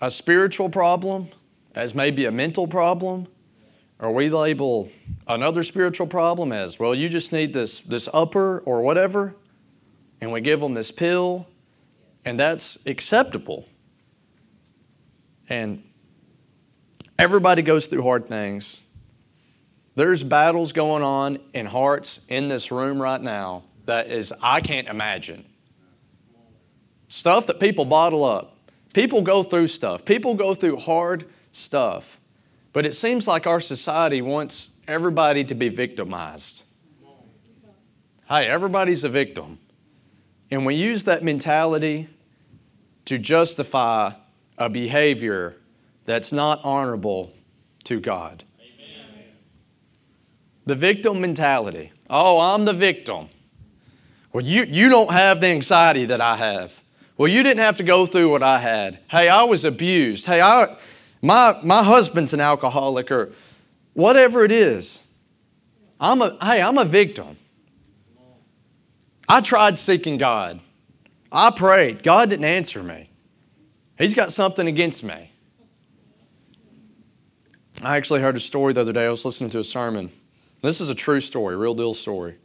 a 0.00 0.10
spiritual 0.10 0.68
problem 0.68 1.28
as 1.74 1.94
maybe 1.94 2.24
a 2.24 2.30
mental 2.30 2.68
problem, 2.68 3.26
or 3.98 4.12
we 4.12 4.30
label 4.30 4.88
another 5.26 5.62
spiritual 5.62 6.06
problem 6.06 6.52
as, 6.52 6.78
well, 6.78 6.94
you 6.94 7.08
just 7.08 7.32
need 7.32 7.52
this, 7.52 7.80
this 7.80 8.08
upper 8.12 8.60
or 8.60 8.82
whatever, 8.82 9.34
and 10.20 10.30
we 10.30 10.40
give 10.40 10.60
them 10.60 10.74
this 10.74 10.92
pill, 10.92 11.48
and 12.24 12.38
that's 12.38 12.78
acceptable. 12.86 13.66
And 15.48 15.82
everybody 17.18 17.62
goes 17.62 17.88
through 17.88 18.02
hard 18.02 18.26
things. 18.26 18.82
There's 19.96 20.24
battles 20.24 20.72
going 20.72 21.02
on 21.02 21.38
in 21.52 21.66
hearts 21.66 22.20
in 22.28 22.48
this 22.48 22.72
room 22.72 23.00
right 23.00 23.20
now 23.20 23.64
that 23.86 24.10
is, 24.10 24.32
I 24.42 24.60
can't 24.60 24.88
imagine. 24.88 25.44
Stuff 27.08 27.46
that 27.46 27.60
people 27.60 27.84
bottle 27.84 28.24
up. 28.24 28.56
People 28.92 29.22
go 29.22 29.42
through 29.42 29.68
stuff. 29.68 30.04
People 30.04 30.34
go 30.34 30.54
through 30.54 30.78
hard 30.78 31.26
stuff. 31.52 32.18
But 32.72 32.86
it 32.86 32.94
seems 32.94 33.28
like 33.28 33.46
our 33.46 33.60
society 33.60 34.20
wants 34.20 34.70
everybody 34.88 35.44
to 35.44 35.54
be 35.54 35.68
victimized. 35.68 36.64
Hey, 38.28 38.46
everybody's 38.46 39.04
a 39.04 39.08
victim. 39.08 39.58
And 40.50 40.66
we 40.66 40.74
use 40.74 41.04
that 41.04 41.22
mentality 41.22 42.08
to 43.04 43.18
justify 43.18 44.12
a 44.56 44.68
behavior 44.68 45.56
that's 46.04 46.32
not 46.32 46.60
honorable 46.64 47.32
to 47.84 48.00
God. 48.00 48.44
The 50.66 50.74
victim 50.74 51.20
mentality. 51.20 51.92
Oh, 52.08 52.38
I'm 52.38 52.64
the 52.64 52.72
victim. 52.72 53.28
Well, 54.32 54.44
you, 54.44 54.64
you 54.64 54.88
don't 54.88 55.12
have 55.12 55.40
the 55.40 55.48
anxiety 55.48 56.04
that 56.06 56.20
I 56.20 56.36
have. 56.36 56.82
Well, 57.16 57.28
you 57.28 57.42
didn't 57.42 57.60
have 57.60 57.76
to 57.76 57.82
go 57.82 58.06
through 58.06 58.30
what 58.30 58.42
I 58.42 58.58
had. 58.58 58.98
Hey, 59.08 59.28
I 59.28 59.44
was 59.44 59.64
abused. 59.64 60.26
Hey, 60.26 60.40
I, 60.40 60.76
my, 61.22 61.58
my 61.62 61.84
husband's 61.84 62.34
an 62.34 62.40
alcoholic 62.40 63.10
or 63.12 63.32
whatever 63.92 64.44
it 64.44 64.50
is. 64.50 65.00
I'm 66.00 66.20
a, 66.20 66.36
hey, 66.44 66.60
I'm 66.60 66.78
a 66.78 66.84
victim. 66.84 67.36
I 69.28 69.40
tried 69.40 69.78
seeking 69.78 70.18
God. 70.18 70.60
I 71.30 71.50
prayed. 71.50 72.02
God 72.02 72.30
didn't 72.30 72.44
answer 72.44 72.82
me. 72.82 73.10
He's 73.96 74.14
got 74.14 74.32
something 74.32 74.66
against 74.66 75.04
me. 75.04 75.30
I 77.82 77.96
actually 77.96 78.20
heard 78.20 78.36
a 78.36 78.40
story 78.40 78.72
the 78.72 78.80
other 78.80 78.92
day. 78.92 79.06
I 79.06 79.10
was 79.10 79.24
listening 79.24 79.50
to 79.50 79.60
a 79.60 79.64
sermon. 79.64 80.10
This 80.64 80.80
is 80.80 80.88
a 80.88 80.94
true 80.94 81.20
story, 81.20 81.56
real 81.56 81.74
deal 81.74 81.92
story. 81.92 82.36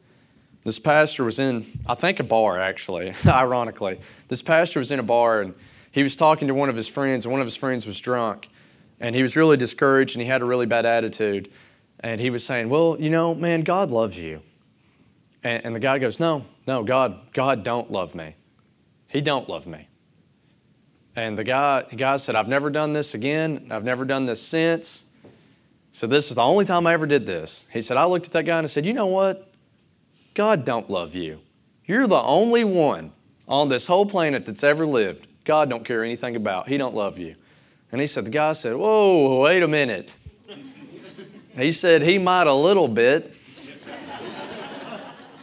This 0.65 0.77
pastor 0.77 1.23
was 1.23 1.39
in, 1.39 1.79
I 1.87 1.95
think, 1.95 2.19
a 2.19 2.23
bar, 2.25 2.59
actually, 2.59 3.13
ironically. 3.25 4.01
This 4.27 4.41
pastor 4.41 4.79
was 4.79 4.91
in 4.91 4.99
a 4.99 5.03
bar 5.03 5.39
and 5.41 5.55
he 5.89 6.03
was 6.03 6.17
talking 6.17 6.49
to 6.49 6.53
one 6.53 6.67
of 6.67 6.75
his 6.75 6.89
friends, 6.89 7.23
and 7.23 7.31
one 7.31 7.39
of 7.39 7.47
his 7.47 7.55
friends 7.55 7.87
was 7.87 7.97
drunk. 7.99 8.49
And 8.99 9.15
he 9.15 9.21
was 9.21 9.37
really 9.37 9.55
discouraged 9.55 10.15
and 10.15 10.21
he 10.21 10.27
had 10.27 10.41
a 10.41 10.45
really 10.45 10.65
bad 10.65 10.85
attitude. 10.85 11.49
And 12.01 12.19
he 12.19 12.29
was 12.29 12.45
saying, 12.45 12.67
Well, 12.67 12.97
you 12.99 13.09
know, 13.09 13.33
man, 13.33 13.61
God 13.61 13.89
loves 13.89 14.21
you. 14.21 14.41
And, 15.41 15.63
and 15.63 15.73
the 15.73 15.79
guy 15.79 15.97
goes, 15.97 16.19
No, 16.19 16.43
no, 16.67 16.83
God, 16.83 17.31
God 17.31 17.63
don't 17.63 17.89
love 17.89 18.15
me. 18.15 18.35
He 19.07 19.21
don't 19.21 19.47
love 19.47 19.65
me. 19.65 19.87
And 21.15 21.37
the 21.37 21.45
guy, 21.45 21.85
the 21.89 21.95
guy 21.95 22.17
said, 22.17 22.35
I've 22.35 22.49
never 22.49 22.69
done 22.69 22.91
this 22.91 23.13
again. 23.13 23.69
I've 23.71 23.85
never 23.85 24.03
done 24.03 24.25
this 24.25 24.41
since. 24.45 25.08
So 25.91 26.07
this 26.07 26.29
is 26.29 26.35
the 26.35 26.43
only 26.43 26.65
time 26.65 26.87
I 26.87 26.93
ever 26.93 27.05
did 27.05 27.25
this. 27.25 27.67
He 27.71 27.81
said, 27.81 27.97
I 27.97 28.05
looked 28.05 28.27
at 28.27 28.33
that 28.33 28.43
guy 28.45 28.57
and 28.57 28.65
I 28.65 28.67
said, 28.67 28.85
You 28.85 28.93
know 28.93 29.07
what? 29.07 29.51
God 30.33 30.63
don't 30.63 30.89
love 30.89 31.15
you. 31.15 31.41
You're 31.85 32.07
the 32.07 32.21
only 32.21 32.63
one 32.63 33.11
on 33.47 33.69
this 33.69 33.87
whole 33.87 34.05
planet 34.05 34.45
that's 34.45 34.63
ever 34.63 34.85
lived. 34.85 35.27
God 35.43 35.69
don't 35.69 35.83
care 35.83 36.03
anything 36.03 36.35
about. 36.35 36.67
He 36.67 36.77
don't 36.77 36.93
love 36.93 37.17
you. 37.17 37.35
And 37.91 37.99
he 37.99 38.05
said, 38.05 38.25
the 38.25 38.29
guy 38.29 38.53
said, 38.53 38.75
Whoa, 38.75 39.41
wait 39.41 39.63
a 39.63 39.67
minute. 39.67 40.15
He 41.55 41.71
said, 41.71 42.03
He 42.03 42.17
might 42.17 42.47
a 42.47 42.53
little 42.53 42.87
bit. 42.87 43.35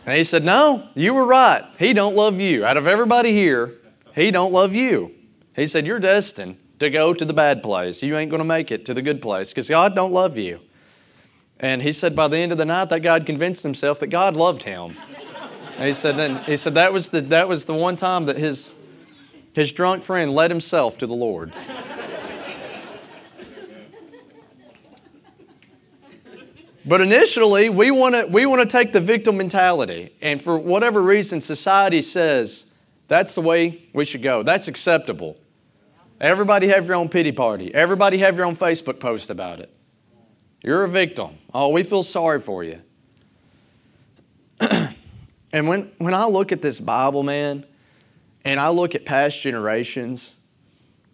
And 0.06 0.16
he 0.16 0.22
said, 0.22 0.44
No, 0.44 0.88
you 0.94 1.12
were 1.14 1.26
right. 1.26 1.64
He 1.78 1.92
don't 1.92 2.14
love 2.14 2.40
you. 2.40 2.64
Out 2.64 2.76
of 2.76 2.86
everybody 2.86 3.32
here, 3.32 3.74
he 4.14 4.30
don't 4.30 4.52
love 4.52 4.72
you. 4.72 5.12
He 5.56 5.66
said, 5.66 5.84
You're 5.84 5.98
destined 5.98 6.58
to 6.78 6.90
go 6.90 7.14
to 7.14 7.24
the 7.24 7.32
bad 7.32 7.62
place. 7.62 8.02
You 8.02 8.16
ain't 8.16 8.30
going 8.30 8.40
to 8.40 8.44
make 8.44 8.70
it 8.70 8.84
to 8.86 8.94
the 8.94 9.02
good 9.02 9.22
place 9.22 9.50
because 9.50 9.68
God 9.68 9.94
don't 9.94 10.12
love 10.12 10.36
you. 10.36 10.60
And 11.58 11.82
he 11.82 11.92
said 11.92 12.14
by 12.14 12.28
the 12.28 12.36
end 12.36 12.52
of 12.52 12.58
the 12.58 12.64
night 12.64 12.90
that 12.90 13.00
God 13.00 13.24
convinced 13.24 13.62
himself 13.62 13.98
that 14.00 14.08
God 14.08 14.36
loved 14.36 14.64
him. 14.64 14.94
And 15.78 15.86
he 15.86 15.92
said 15.92 16.16
then 16.16 16.42
he 16.44 16.56
said 16.56 16.74
that 16.74 16.92
was 16.92 17.10
the 17.10 17.20
that 17.22 17.48
was 17.48 17.64
the 17.64 17.74
one 17.74 17.96
time 17.96 18.26
that 18.26 18.36
his 18.36 18.74
his 19.52 19.72
drunk 19.72 20.02
friend 20.02 20.34
led 20.34 20.50
himself 20.50 20.98
to 20.98 21.06
the 21.06 21.14
Lord. 21.14 21.52
But 26.88 27.00
initially, 27.00 27.68
we 27.68 27.90
want 27.90 28.14
to 28.14 28.26
we 28.26 28.46
want 28.46 28.62
to 28.62 28.66
take 28.66 28.92
the 28.92 29.00
victim 29.00 29.38
mentality, 29.38 30.14
and 30.22 30.40
for 30.40 30.56
whatever 30.56 31.02
reason, 31.02 31.40
society 31.40 32.00
says 32.00 32.66
that's 33.08 33.34
the 33.34 33.40
way 33.40 33.82
we 33.92 34.04
should 34.04 34.22
go. 34.22 34.42
That's 34.42 34.68
acceptable. 34.68 35.36
Everybody 36.20 36.68
have 36.68 36.86
your 36.86 36.96
own 36.96 37.08
pity 37.08 37.32
party. 37.32 37.74
Everybody 37.74 38.18
have 38.18 38.36
your 38.36 38.46
own 38.46 38.56
Facebook 38.56 39.00
post 39.00 39.28
about 39.28 39.60
it. 39.60 39.70
You're 40.62 40.84
a 40.84 40.88
victim. 40.88 41.38
Oh, 41.52 41.68
we 41.68 41.82
feel 41.82 42.02
sorry 42.02 42.40
for 42.40 42.64
you. 42.64 42.80
and 45.52 45.68
when 45.68 45.92
when 45.98 46.14
I 46.14 46.24
look 46.24 46.52
at 46.52 46.62
this 46.62 46.80
Bible, 46.80 47.22
man, 47.22 47.66
and 48.44 48.58
I 48.58 48.70
look 48.70 48.94
at 48.94 49.04
past 49.04 49.42
generations, 49.42 50.34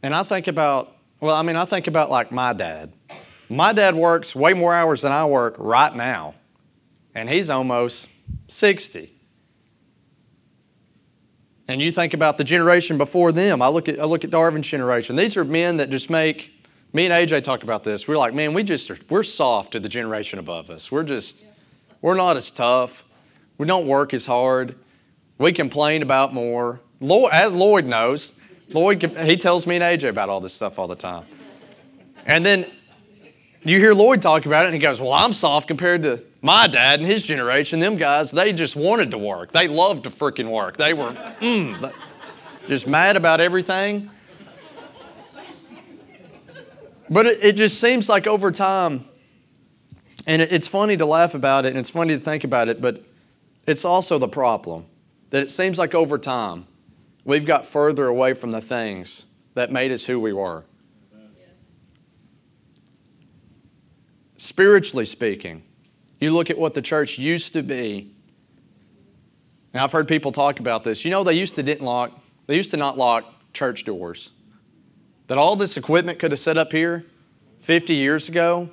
and 0.02 0.14
I 0.14 0.22
think 0.22 0.46
about 0.46 0.96
well, 1.20 1.34
I 1.34 1.42
mean, 1.42 1.56
I 1.56 1.64
think 1.64 1.86
about 1.86 2.10
like 2.10 2.30
my 2.30 2.52
dad. 2.52 2.92
My 3.48 3.72
dad 3.72 3.94
works 3.94 4.34
way 4.34 4.54
more 4.54 4.74
hours 4.74 5.02
than 5.02 5.12
I 5.12 5.26
work 5.26 5.56
right 5.58 5.94
now, 5.94 6.34
and 7.14 7.28
he's 7.28 7.50
almost 7.50 8.08
60. 8.48 9.12
And 11.68 11.80
you 11.80 11.92
think 11.92 12.12
about 12.12 12.36
the 12.36 12.44
generation 12.44 12.98
before 12.98 13.32
them. 13.32 13.62
I 13.62 13.68
look 13.68 13.88
at, 13.88 14.00
I 14.00 14.04
look 14.04 14.24
at 14.24 14.30
Darvin's 14.30 14.68
generation. 14.68 15.16
These 15.16 15.36
are 15.36 15.44
men 15.44 15.76
that 15.76 15.90
just 15.90 16.10
make, 16.10 16.52
me 16.92 17.06
and 17.06 17.12
AJ 17.12 17.44
talk 17.44 17.62
about 17.62 17.84
this. 17.84 18.08
We're 18.08 18.18
like, 18.18 18.34
man, 18.34 18.52
we 18.52 18.62
just, 18.62 18.90
are, 18.90 18.98
we're 19.08 19.22
soft 19.22 19.72
to 19.72 19.80
the 19.80 19.88
generation 19.88 20.38
above 20.38 20.70
us. 20.70 20.90
We're 20.90 21.04
just, 21.04 21.44
we're 22.00 22.16
not 22.16 22.36
as 22.36 22.50
tough. 22.50 23.04
We 23.58 23.66
don't 23.66 23.86
work 23.86 24.12
as 24.12 24.26
hard. 24.26 24.76
We 25.38 25.52
complain 25.52 26.02
about 26.02 26.34
more. 26.34 26.80
As 27.32 27.52
Lloyd 27.52 27.86
knows, 27.86 28.34
Lloyd, 28.70 29.02
he 29.02 29.36
tells 29.36 29.66
me 29.66 29.76
and 29.76 29.84
AJ 29.84 30.08
about 30.08 30.28
all 30.28 30.40
this 30.40 30.54
stuff 30.54 30.78
all 30.78 30.88
the 30.88 30.96
time. 30.96 31.24
And 32.26 32.44
then 32.44 32.66
you 33.62 33.78
hear 33.78 33.92
Lloyd 33.92 34.22
talk 34.22 34.46
about 34.46 34.64
it, 34.64 34.68
and 34.68 34.74
he 34.74 34.80
goes, 34.80 35.00
Well, 35.00 35.12
I'm 35.12 35.32
soft 35.32 35.68
compared 35.68 36.02
to 36.02 36.22
my 36.42 36.66
dad 36.66 36.98
and 37.00 37.08
his 37.08 37.22
generation. 37.22 37.80
Them 37.80 37.96
guys, 37.96 38.32
they 38.32 38.52
just 38.52 38.76
wanted 38.76 39.10
to 39.12 39.18
work. 39.18 39.52
They 39.52 39.68
loved 39.68 40.04
to 40.04 40.10
freaking 40.10 40.50
work. 40.50 40.76
They 40.76 40.92
were 40.92 41.12
mm, 41.40 41.94
just 42.68 42.86
mad 42.86 43.16
about 43.16 43.40
everything. 43.40 44.10
But 47.08 47.26
it, 47.26 47.38
it 47.42 47.56
just 47.56 47.80
seems 47.80 48.08
like 48.08 48.26
over 48.26 48.50
time, 48.50 49.04
And 50.26 50.42
it's 50.42 50.68
funny 50.68 50.96
to 50.96 51.06
laugh 51.06 51.34
about 51.34 51.64
it 51.64 51.70
and 51.70 51.78
it's 51.78 51.90
funny 51.90 52.14
to 52.14 52.20
think 52.20 52.44
about 52.44 52.68
it, 52.68 52.80
but 52.80 53.04
it's 53.66 53.84
also 53.84 54.18
the 54.18 54.28
problem 54.28 54.86
that 55.30 55.42
it 55.42 55.50
seems 55.50 55.78
like 55.78 55.94
over 55.94 56.18
time 56.18 56.66
we've 57.24 57.46
got 57.46 57.66
further 57.66 58.06
away 58.06 58.34
from 58.34 58.50
the 58.50 58.60
things 58.60 59.26
that 59.54 59.70
made 59.70 59.92
us 59.92 60.06
who 60.06 60.18
we 60.18 60.32
were. 60.32 60.64
Spiritually 64.36 65.04
speaking, 65.04 65.62
you 66.22 66.32
look 66.32 66.50
at 66.50 66.58
what 66.58 66.74
the 66.74 66.82
church 66.82 67.18
used 67.18 67.52
to 67.52 67.62
be. 67.62 68.12
Now 69.74 69.84
I've 69.84 69.92
heard 69.92 70.06
people 70.06 70.32
talk 70.32 70.60
about 70.60 70.84
this. 70.84 71.04
You 71.04 71.10
know 71.10 71.24
they 71.24 71.34
used 71.34 71.56
to 71.56 71.62
didn't 71.62 71.84
lock 71.84 72.18
they 72.46 72.56
used 72.56 72.70
to 72.72 72.76
not 72.76 72.98
lock 72.98 73.52
church 73.52 73.84
doors. 73.84 74.30
That 75.26 75.38
all 75.38 75.56
this 75.56 75.76
equipment 75.76 76.18
could 76.18 76.30
have 76.30 76.40
set 76.40 76.56
up 76.56 76.72
here 76.72 77.04
50 77.58 77.94
years 77.94 78.28
ago 78.28 78.70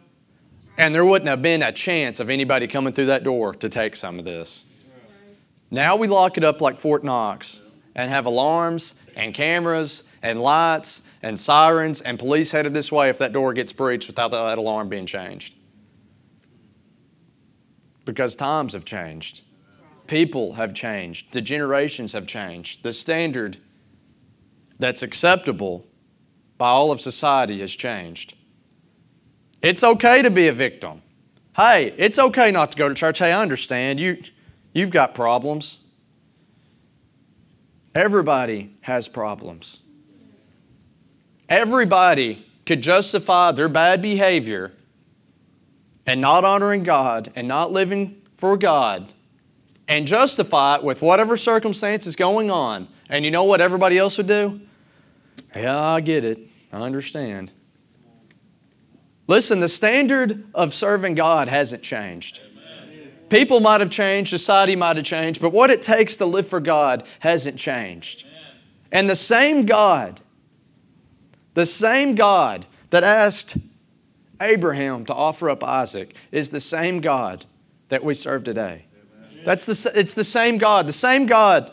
and 0.77 0.93
there 0.93 1.05
wouldn't 1.05 1.29
have 1.29 1.41
been 1.41 1.61
a 1.61 1.71
chance 1.71 2.19
of 2.19 2.29
anybody 2.29 2.67
coming 2.67 2.93
through 2.93 3.07
that 3.07 3.23
door 3.23 3.53
to 3.55 3.69
take 3.69 3.95
some 3.95 4.19
of 4.19 4.25
this. 4.25 4.63
Now 5.71 5.95
we 5.95 6.07
lock 6.07 6.37
it 6.37 6.43
up 6.43 6.61
like 6.61 6.79
Fort 6.79 7.03
Knox 7.03 7.59
and 7.95 8.09
have 8.09 8.25
alarms 8.25 8.99
and 9.15 9.33
cameras 9.33 10.03
and 10.21 10.41
lights 10.41 11.01
and 11.21 11.39
sirens 11.39 12.01
and 12.01 12.17
police 12.17 12.51
headed 12.51 12.73
this 12.73 12.91
way 12.91 13.09
if 13.09 13.17
that 13.19 13.33
door 13.33 13.53
gets 13.53 13.73
breached 13.73 14.07
without 14.07 14.31
that 14.31 14.57
alarm 14.57 14.89
being 14.89 15.05
changed. 15.05 15.53
Because 18.09 18.33
times 18.35 18.73
have 18.73 18.85
changed. 18.85 19.43
People 20.07 20.53
have 20.53 20.73
changed. 20.73 21.31
The 21.31 21.41
generations 21.41 22.13
have 22.13 22.25
changed. 22.25 22.81
The 22.81 22.91
standard 22.91 23.57
that's 24.79 25.03
acceptable 25.03 25.85
by 26.57 26.69
all 26.69 26.91
of 26.91 26.99
society 26.99 27.59
has 27.59 27.71
changed. 27.71 28.33
It's 29.61 29.83
okay 29.83 30.23
to 30.23 30.31
be 30.31 30.47
a 30.47 30.51
victim. 30.51 31.03
Hey, 31.55 31.93
it's 31.97 32.17
okay 32.17 32.49
not 32.49 32.71
to 32.71 32.77
go 32.79 32.89
to 32.89 32.95
church. 32.95 33.19
Hey, 33.19 33.31
I 33.31 33.39
understand. 33.39 33.99
You, 33.99 34.23
you've 34.73 34.89
got 34.89 35.13
problems. 35.13 35.77
Everybody 37.93 38.75
has 38.81 39.07
problems. 39.07 39.81
Everybody 41.47 42.39
could 42.65 42.81
justify 42.81 43.51
their 43.51 43.69
bad 43.69 44.01
behavior 44.01 44.73
and 46.09 46.21
not 46.21 46.43
honoring 46.43 46.81
God 46.81 47.31
and 47.35 47.47
not 47.47 47.71
living 47.71 48.19
for 48.35 48.57
God 48.57 49.13
and 49.87 50.07
justify 50.07 50.77
it 50.77 50.83
with 50.83 51.03
whatever 51.03 51.37
circumstance 51.37 52.07
is 52.07 52.15
going 52.15 52.49
on. 52.49 52.87
And 53.09 53.25
you 53.25 53.29
know 53.29 53.43
what 53.43 53.61
everybody 53.61 53.95
else 53.99 54.17
would 54.17 54.27
do? 54.27 54.59
Yeah, 55.55 55.79
I 55.79 56.01
get 56.01 56.25
it. 56.25 56.39
I 56.73 56.77
understand. 56.77 57.51
Listen, 59.27 59.59
the 59.59 59.69
standard 59.69 60.47
of 60.55 60.73
serving 60.73 61.13
God 61.13 61.47
hasn't 61.47 61.83
changed. 61.83 62.41
People 63.29 63.59
might 63.59 63.79
have 63.79 63.91
changed, 63.91 64.31
society 64.31 64.75
might 64.75 64.95
have 64.95 65.05
changed, 65.05 65.39
but 65.39 65.53
what 65.53 65.69
it 65.69 65.83
takes 65.83 66.17
to 66.17 66.25
live 66.25 66.47
for 66.47 66.59
God 66.59 67.03
hasn't 67.19 67.59
changed. 67.59 68.25
And 68.91 69.07
the 69.07 69.15
same 69.15 69.67
God, 69.67 70.21
the 71.53 71.67
same 71.67 72.15
God 72.15 72.65
that 72.89 73.03
asked 73.03 73.57
Abraham 74.41 75.05
to 75.05 75.13
offer 75.13 75.49
up 75.49 75.63
Isaac 75.63 76.15
is 76.31 76.49
the 76.49 76.59
same 76.59 77.01
God 77.01 77.45
that 77.89 78.03
we 78.03 78.13
serve 78.13 78.43
today. 78.43 78.85
That's 79.43 79.65
the, 79.65 79.91
it's 79.95 80.13
the 80.13 80.23
same 80.23 80.57
God. 80.57 80.87
The 80.87 80.93
same 80.93 81.25
God 81.25 81.71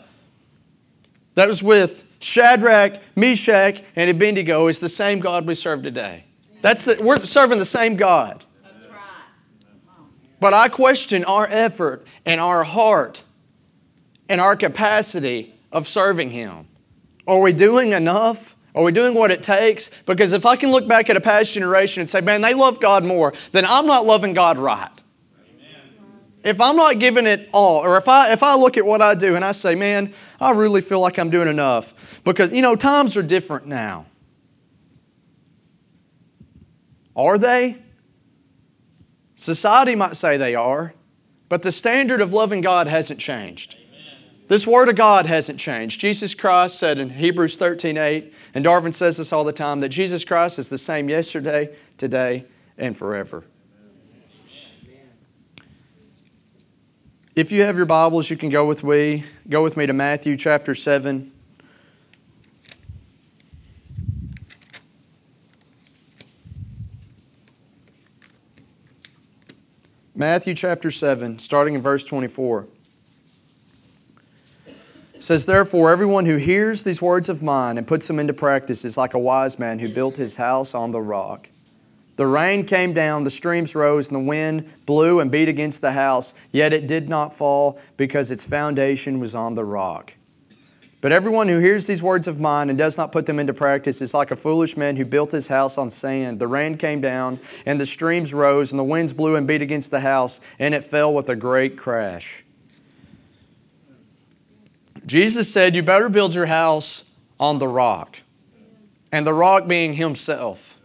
that 1.35 1.47
was 1.47 1.61
with 1.61 2.03
Shadrach, 2.19 2.99
Meshach, 3.15 3.83
and 3.95 4.09
Abednego 4.09 4.67
is 4.67 4.79
the 4.79 4.89
same 4.89 5.19
God 5.19 5.45
we 5.45 5.55
serve 5.55 5.83
today. 5.83 6.25
That's 6.61 6.85
the, 6.85 6.97
we're 7.01 7.17
serving 7.17 7.59
the 7.59 7.65
same 7.65 7.95
God. 7.95 8.43
That's 8.63 8.87
right. 8.87 8.97
But 10.39 10.53
I 10.53 10.69
question 10.69 11.23
our 11.25 11.47
effort 11.49 12.05
and 12.25 12.41
our 12.41 12.63
heart 12.63 13.23
and 14.27 14.41
our 14.41 14.55
capacity 14.55 15.55
of 15.71 15.87
serving 15.87 16.31
Him. 16.31 16.67
Are 17.27 17.39
we 17.39 17.53
doing 17.53 17.93
enough? 17.93 18.56
Are 18.77 18.83
we 18.83 18.91
doing 18.91 19.15
what 19.15 19.31
it 19.31 19.41
takes? 19.41 19.89
Because 20.03 20.33
if 20.33 20.45
I 20.45 20.55
can 20.55 20.69
look 20.69 20.87
back 20.87 21.09
at 21.09 21.17
a 21.17 21.21
past 21.21 21.55
generation 21.55 22.01
and 22.01 22.07
say, 22.07 22.21
man, 22.21 22.41
they 22.41 22.53
love 22.53 22.79
God 22.79 23.03
more, 23.03 23.33
then 23.51 23.65
I'm 23.65 23.87
not 23.87 24.05
loving 24.05 24.33
God 24.33 24.59
right. 24.59 24.91
If 26.43 26.61
I'm 26.61 26.75
not 26.75 26.99
giving 26.99 27.25
it 27.25 27.49
all, 27.51 27.83
or 27.83 27.97
if 27.97 28.07
I 28.07 28.31
if 28.31 28.43
I 28.43 28.53
look 28.53 28.77
at 28.77 28.85
what 28.85 29.01
I 29.01 29.15
do 29.15 29.35
and 29.35 29.43
I 29.43 29.51
say, 29.51 29.73
man, 29.73 30.13
I 30.39 30.51
really 30.51 30.81
feel 30.81 30.99
like 30.99 31.17
I'm 31.17 31.31
doing 31.31 31.47
enough. 31.47 32.21
Because 32.23 32.51
you 32.51 32.61
know, 32.61 32.75
times 32.75 33.17
are 33.17 33.23
different 33.23 33.65
now. 33.65 34.05
Are 37.15 37.39
they? 37.39 37.81
Society 39.33 39.95
might 39.95 40.15
say 40.15 40.37
they 40.37 40.53
are, 40.53 40.93
but 41.49 41.63
the 41.63 41.71
standard 41.71 42.21
of 42.21 42.31
loving 42.31 42.61
God 42.61 42.85
hasn't 42.85 43.19
changed. 43.19 43.75
This 44.47 44.65
Word 44.65 44.87
of 44.87 44.95
God 44.95 45.25
hasn't 45.25 45.59
changed. 45.59 45.99
Jesus 45.99 46.33
Christ 46.33 46.79
said 46.79 46.99
in 46.99 47.11
Hebrews 47.11 47.57
13 47.57 47.97
8, 47.97 48.33
and 48.53 48.65
Darvin 48.65 48.93
says 48.93 49.17
this 49.17 49.33
all 49.33 49.43
the 49.43 49.51
time, 49.51 49.81
that 49.81 49.89
Jesus 49.89 50.23
Christ 50.23 50.57
is 50.57 50.69
the 50.69 50.77
same 50.77 51.09
yesterday, 51.09 51.75
today, 51.97 52.45
and 52.77 52.97
forever. 52.97 53.43
If 57.35 57.51
you 57.51 57.61
have 57.63 57.77
your 57.77 57.85
Bibles, 57.85 58.29
you 58.29 58.37
can 58.37 58.49
go 58.49 58.65
with 58.65 58.83
me, 58.83 59.25
go 59.49 59.61
with 59.61 59.75
me 59.75 59.85
to 59.85 59.93
Matthew 59.93 60.37
chapter 60.37 60.73
7. 60.73 61.31
Matthew 70.15 70.55
chapter 70.55 70.89
7, 70.89 71.37
starting 71.37 71.75
in 71.75 71.81
verse 71.81 72.03
24. 72.03 72.67
Says, 75.27 75.45
Therefore, 75.45 75.91
everyone 75.91 76.25
who 76.25 76.37
hears 76.37 76.85
these 76.85 77.01
words 77.01 77.27
of 77.27 77.43
mine 77.43 77.77
and 77.77 77.85
puts 77.85 78.07
them 78.07 78.17
into 78.17 78.33
practice 78.33 78.85
is 78.85 78.95
like 78.97 79.13
a 79.13 79.19
wise 79.19 79.59
man 79.59 79.79
who 79.79 79.89
built 79.89 80.15
his 80.15 80.37
house 80.37 80.73
on 80.73 80.91
the 80.91 81.01
rock. 81.01 81.49
The 82.15 82.25
rain 82.25 82.63
came 82.63 82.93
down, 82.93 83.25
the 83.25 83.29
streams 83.29 83.75
rose, 83.75 84.07
and 84.07 84.15
the 84.15 84.25
wind 84.25 84.71
blew 84.85 85.19
and 85.19 85.29
beat 85.29 85.49
against 85.49 85.81
the 85.81 85.91
house, 85.91 86.33
yet 86.53 86.71
it 86.71 86.87
did 86.87 87.09
not 87.09 87.33
fall 87.33 87.77
because 87.97 88.31
its 88.31 88.45
foundation 88.45 89.19
was 89.19 89.35
on 89.35 89.55
the 89.55 89.65
rock. 89.65 90.15
But 91.01 91.11
everyone 91.11 91.49
who 91.49 91.59
hears 91.59 91.87
these 91.87 92.01
words 92.01 92.29
of 92.29 92.39
mine 92.39 92.69
and 92.69 92.77
does 92.77 92.97
not 92.97 93.11
put 93.11 93.25
them 93.25 93.37
into 93.37 93.53
practice 93.53 94.01
is 94.01 94.13
like 94.13 94.31
a 94.31 94.37
foolish 94.37 94.77
man 94.77 94.95
who 94.95 95.03
built 95.03 95.31
his 95.31 95.49
house 95.49 95.77
on 95.77 95.89
sand. 95.89 96.39
The 96.39 96.47
rain 96.47 96.77
came 96.77 97.01
down, 97.01 97.41
and 97.65 97.81
the 97.81 97.85
streams 97.85 98.33
rose, 98.33 98.71
and 98.71 98.79
the 98.79 98.83
winds 98.85 99.11
blew 99.11 99.35
and 99.35 99.45
beat 99.45 99.61
against 99.61 99.91
the 99.91 99.99
house, 99.99 100.39
and 100.57 100.73
it 100.73 100.85
fell 100.85 101.13
with 101.13 101.27
a 101.27 101.35
great 101.35 101.77
crash. 101.77 102.45
Jesus 105.07 105.51
said, 105.51 105.73
You 105.73 105.81
better 105.81 106.09
build 106.09 106.35
your 106.35 106.45
house 106.47 107.09
on 107.39 107.57
the 107.57 107.67
rock, 107.67 108.19
and 109.11 109.25
the 109.25 109.33
rock 109.33 109.67
being 109.67 109.93
Himself. 109.93 110.77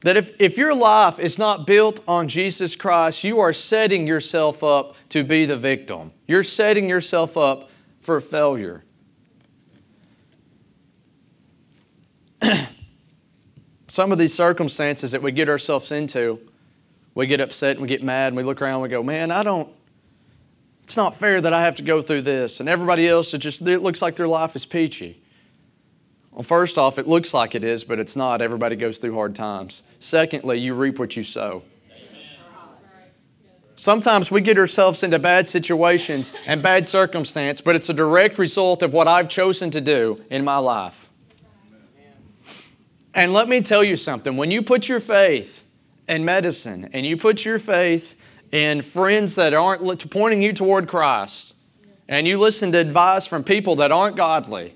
That 0.00 0.16
if, 0.16 0.38
if 0.40 0.58
your 0.58 0.74
life 0.74 1.18
is 1.18 1.38
not 1.38 1.66
built 1.66 2.00
on 2.06 2.28
Jesus 2.28 2.76
Christ, 2.76 3.24
you 3.24 3.40
are 3.40 3.52
setting 3.52 4.06
yourself 4.06 4.62
up 4.62 4.94
to 5.08 5.24
be 5.24 5.46
the 5.46 5.56
victim. 5.56 6.12
You're 6.26 6.42
setting 6.42 6.88
yourself 6.88 7.36
up 7.36 7.70
for 8.00 8.20
failure. 8.20 8.84
Some 13.88 14.12
of 14.12 14.18
these 14.18 14.34
circumstances 14.34 15.12
that 15.12 15.22
we 15.22 15.32
get 15.32 15.48
ourselves 15.48 15.90
into, 15.90 16.38
we 17.14 17.26
get 17.26 17.40
upset 17.40 17.72
and 17.72 17.80
we 17.80 17.88
get 17.88 18.02
mad 18.02 18.28
and 18.28 18.36
we 18.36 18.42
look 18.42 18.60
around 18.60 18.74
and 18.74 18.82
we 18.82 18.88
go, 18.90 19.02
man, 19.02 19.30
I 19.30 19.42
don't, 19.42 19.68
it's 20.86 20.96
not 20.96 21.16
fair 21.16 21.40
that 21.40 21.52
I 21.52 21.62
have 21.62 21.74
to 21.74 21.82
go 21.82 22.00
through 22.00 22.22
this. 22.22 22.60
And 22.60 22.68
everybody 22.68 23.08
else, 23.08 23.34
it 23.34 23.38
just 23.38 23.60
it 23.60 23.82
looks 23.82 24.00
like 24.00 24.14
their 24.14 24.28
life 24.28 24.54
is 24.54 24.64
peachy. 24.64 25.20
Well, 26.30 26.44
first 26.44 26.78
off, 26.78 26.96
it 26.96 27.08
looks 27.08 27.34
like 27.34 27.56
it 27.56 27.64
is, 27.64 27.82
but 27.82 27.98
it's 27.98 28.14
not. 28.14 28.40
Everybody 28.40 28.76
goes 28.76 28.98
through 28.98 29.14
hard 29.14 29.34
times. 29.34 29.82
Secondly, 29.98 30.60
you 30.60 30.74
reap 30.74 31.00
what 31.00 31.16
you 31.16 31.24
sow. 31.24 31.64
Sometimes 33.74 34.30
we 34.30 34.40
get 34.40 34.58
ourselves 34.58 35.02
into 35.02 35.18
bad 35.18 35.48
situations 35.48 36.32
and 36.46 36.62
bad 36.62 36.86
circumstance, 36.86 37.60
but 37.60 37.74
it's 37.74 37.88
a 37.88 37.94
direct 37.94 38.38
result 38.38 38.80
of 38.80 38.92
what 38.92 39.08
I've 39.08 39.28
chosen 39.28 39.72
to 39.72 39.80
do 39.80 40.22
in 40.30 40.44
my 40.44 40.58
life. 40.58 41.08
And 43.12 43.32
let 43.32 43.48
me 43.48 43.60
tell 43.60 43.82
you 43.82 43.96
something 43.96 44.36
when 44.36 44.52
you 44.52 44.62
put 44.62 44.88
your 44.88 45.00
faith 45.00 45.64
in 46.08 46.24
medicine 46.24 46.88
and 46.92 47.04
you 47.04 47.16
put 47.16 47.44
your 47.44 47.58
faith 47.58 48.16
in 48.52 48.82
friends 48.82 49.34
that 49.34 49.54
aren't 49.54 50.10
pointing 50.10 50.42
you 50.42 50.52
toward 50.52 50.88
Christ, 50.88 51.54
and 52.08 52.26
you 52.26 52.38
listen 52.38 52.72
to 52.72 52.78
advice 52.78 53.26
from 53.26 53.44
people 53.44 53.76
that 53.76 53.90
aren't 53.92 54.16
godly, 54.16 54.74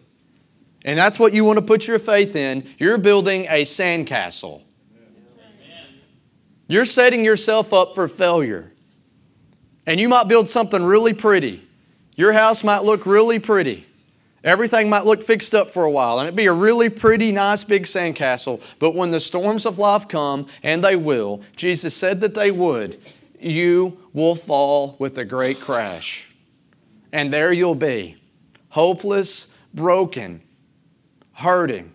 and 0.84 0.98
that's 0.98 1.20
what 1.20 1.32
you 1.32 1.44
want 1.44 1.58
to 1.58 1.64
put 1.64 1.86
your 1.86 1.98
faith 1.98 2.34
in, 2.34 2.68
you're 2.78 2.98
building 2.98 3.46
a 3.48 3.62
sandcastle. 3.62 4.62
You're 6.66 6.84
setting 6.84 7.24
yourself 7.24 7.72
up 7.72 7.94
for 7.94 8.06
failure. 8.06 8.72
And 9.86 9.98
you 9.98 10.08
might 10.08 10.28
build 10.28 10.48
something 10.48 10.84
really 10.84 11.12
pretty. 11.12 11.66
Your 12.14 12.32
house 12.32 12.62
might 12.62 12.84
look 12.84 13.06
really 13.06 13.40
pretty. 13.40 13.86
Everything 14.44 14.88
might 14.88 15.04
look 15.04 15.22
fixed 15.22 15.54
up 15.54 15.68
for 15.68 15.84
a 15.84 15.90
while, 15.90 16.18
and 16.18 16.26
it'd 16.26 16.36
be 16.36 16.46
a 16.46 16.52
really 16.52 16.88
pretty, 16.88 17.32
nice 17.32 17.64
big 17.64 17.84
sandcastle. 17.84 18.62
But 18.78 18.94
when 18.94 19.10
the 19.10 19.20
storms 19.20 19.66
of 19.66 19.78
life 19.78 20.06
come, 20.08 20.46
and 20.62 20.82
they 20.82 20.96
will, 20.96 21.42
Jesus 21.56 21.94
said 21.94 22.20
that 22.20 22.34
they 22.34 22.50
would, 22.50 23.00
you 23.42 23.98
will 24.12 24.34
fall 24.34 24.96
with 24.98 25.16
a 25.18 25.24
great 25.24 25.60
crash. 25.60 26.28
And 27.12 27.32
there 27.32 27.52
you'll 27.52 27.74
be, 27.74 28.16
hopeless, 28.70 29.48
broken, 29.74 30.42
hurting. 31.34 31.92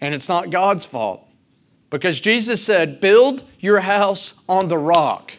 And 0.00 0.14
it's 0.14 0.28
not 0.28 0.50
God's 0.50 0.86
fault. 0.86 1.26
Because 1.90 2.20
Jesus 2.20 2.64
said, 2.64 3.00
Build 3.00 3.44
your 3.58 3.80
house 3.80 4.34
on 4.48 4.68
the 4.68 4.78
rock. 4.78 5.32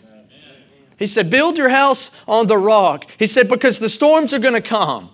He 0.99 1.07
said, 1.07 1.29
Build 1.29 1.57
your 1.57 1.69
house 1.69 2.11
on 2.27 2.47
the 2.47 2.57
rock. 2.57 3.09
He 3.17 3.25
said, 3.25 3.49
Because 3.49 3.79
the 3.79 3.89
storms 3.89 4.33
are 4.33 4.39
going 4.39 4.53
to 4.53 4.61
come. 4.61 5.09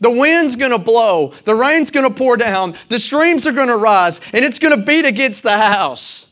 The 0.00 0.10
wind's 0.10 0.56
going 0.56 0.72
to 0.72 0.78
blow. 0.78 1.32
The 1.44 1.54
rain's 1.54 1.90
going 1.90 2.06
to 2.06 2.14
pour 2.14 2.36
down. 2.36 2.74
The 2.88 2.98
streams 2.98 3.46
are 3.46 3.52
going 3.52 3.68
to 3.68 3.76
rise. 3.76 4.20
And 4.32 4.44
it's 4.44 4.58
going 4.58 4.78
to 4.78 4.84
beat 4.84 5.06
against 5.06 5.42
the 5.42 5.56
house. 5.56 6.26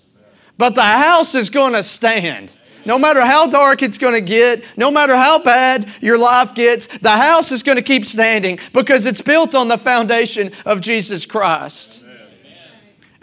But 0.56 0.74
the 0.74 0.82
house 0.82 1.34
is 1.34 1.50
going 1.50 1.72
to 1.72 1.82
stand. 1.82 2.50
No 2.86 2.98
matter 2.98 3.24
how 3.24 3.46
dark 3.46 3.82
it's 3.82 3.98
going 3.98 4.14
to 4.14 4.20
get, 4.20 4.62
no 4.76 4.90
matter 4.90 5.16
how 5.16 5.38
bad 5.38 5.88
your 6.00 6.18
life 6.18 6.54
gets, 6.54 6.86
the 6.98 7.16
house 7.16 7.50
is 7.50 7.62
going 7.62 7.76
to 7.76 7.82
keep 7.82 8.04
standing 8.04 8.58
because 8.72 9.06
it's 9.06 9.22
built 9.22 9.54
on 9.54 9.68
the 9.68 9.78
foundation 9.78 10.52
of 10.66 10.80
Jesus 10.80 11.24
Christ. 11.24 12.00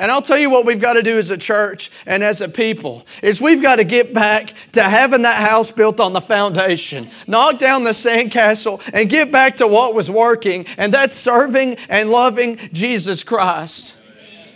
And 0.02 0.12
I'll 0.12 0.24
tell 0.24 0.39
you 0.39 0.50
what 0.50 0.65
we've 0.65 0.82
got 0.82 0.94
to 0.94 1.04
do 1.04 1.20
as 1.20 1.30
a 1.30 1.38
church 1.38 1.91
and 2.08 2.24
as 2.24 2.41
a 2.41 2.50
people 2.50 3.06
is 3.22 3.39
we've 3.39 3.62
got 3.62 3.76
to 3.76 3.84
get 3.84 4.15
back 4.15 4.56
to 4.72 4.82
having 4.82 5.22
that 5.22 5.48
house 5.48 5.70
built 5.70 6.00
on 6.00 6.13
the 6.13 6.22
foundation. 6.22 7.12
Knock 7.28 7.60
down 7.60 7.84
the 7.84 7.91
sandcastle 7.91 8.82
and 8.96 9.12
get 9.12 9.32
back 9.32 9.58
to 9.58 9.67
what 9.67 9.94
was 9.94 10.10
working, 10.10 10.65
and 10.76 10.91
that's 10.91 11.15
serving 11.15 11.76
and 11.88 12.10
loving 12.10 12.58
Jesus 12.74 13.24
Christ. 13.24 13.94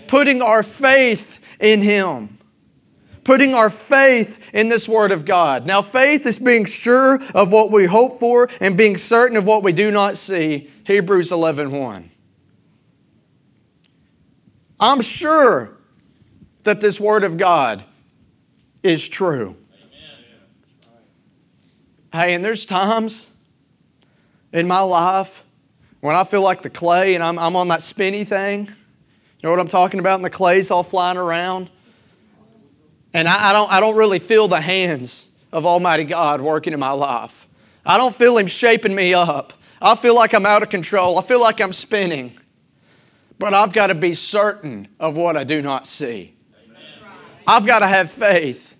Putting 0.07 0.41
our 0.41 0.63
faith 0.63 1.57
in 1.59 1.83
Him. 1.83 2.34
Putting 3.25 3.55
our 3.55 3.69
faith 3.69 4.49
in 4.53 4.69
this 4.69 4.87
Word 4.87 5.11
of 5.11 5.25
God. 5.25 5.65
Now, 5.65 5.81
faith 5.81 6.25
is 6.25 6.39
being 6.39 6.63
sure 6.63 7.19
of 7.33 7.51
what 7.51 7.71
we 7.71 7.85
hope 7.85 8.19
for 8.19 8.47
and 8.61 8.77
being 8.77 8.95
certain 8.95 9.35
of 9.35 9.45
what 9.45 9.63
we 9.63 9.73
do 9.73 9.91
not 9.91 10.15
see. 10.15 10.69
Hebrews 10.85 11.31
11 11.31 11.71
1. 11.71 12.11
I'm 14.79 15.01
sure 15.01 15.75
that 16.63 16.81
this 16.81 16.99
Word 16.99 17.23
of 17.23 17.37
God 17.37 17.83
is 18.83 19.09
true. 19.09 19.57
Hey, 22.13 22.33
and 22.33 22.45
there's 22.45 22.65
times 22.65 23.35
in 24.53 24.67
my 24.67 24.81
life 24.81 25.43
when 25.99 26.15
I 26.15 26.23
feel 26.23 26.41
like 26.41 26.61
the 26.61 26.69
clay 26.69 27.15
and 27.15 27.23
I'm, 27.23 27.39
I'm 27.39 27.55
on 27.55 27.69
that 27.69 27.81
spinny 27.81 28.23
thing. 28.23 28.67
You 28.67 28.73
know 29.43 29.49
what 29.49 29.59
I'm 29.59 29.67
talking 29.67 29.99
about? 29.99 30.15
And 30.15 30.23
the 30.23 30.29
clay's 30.29 30.69
all 30.69 30.83
flying 30.83 31.17
around. 31.17 31.71
And 33.15 33.29
I, 33.29 33.51
I, 33.51 33.53
don't, 33.53 33.71
I 33.71 33.79
don't 33.79 33.95
really 33.95 34.19
feel 34.19 34.49
the 34.49 34.59
hands 34.59 35.29
of 35.53 35.65
Almighty 35.65 36.03
God 36.03 36.41
working 36.41 36.73
in 36.73 36.79
my 36.81 36.91
life. 36.91 37.47
I 37.85 37.97
don't 37.97 38.13
feel 38.13 38.37
Him 38.37 38.47
shaping 38.47 38.93
me 38.93 39.13
up. 39.13 39.53
I 39.81 39.95
feel 39.95 40.13
like 40.13 40.33
I'm 40.33 40.45
out 40.45 40.63
of 40.63 40.69
control. 40.69 41.17
I 41.17 41.21
feel 41.21 41.39
like 41.39 41.61
I'm 41.61 41.71
spinning. 41.71 42.37
But 43.39 43.53
I've 43.53 43.71
got 43.71 43.87
to 43.87 43.95
be 43.95 44.13
certain 44.13 44.89
of 44.99 45.15
what 45.15 45.37
I 45.37 45.45
do 45.45 45.61
not 45.61 45.87
see. 45.87 46.35
I've 47.47 47.65
got 47.65 47.79
to 47.79 47.87
have 47.87 48.11
faith 48.11 48.75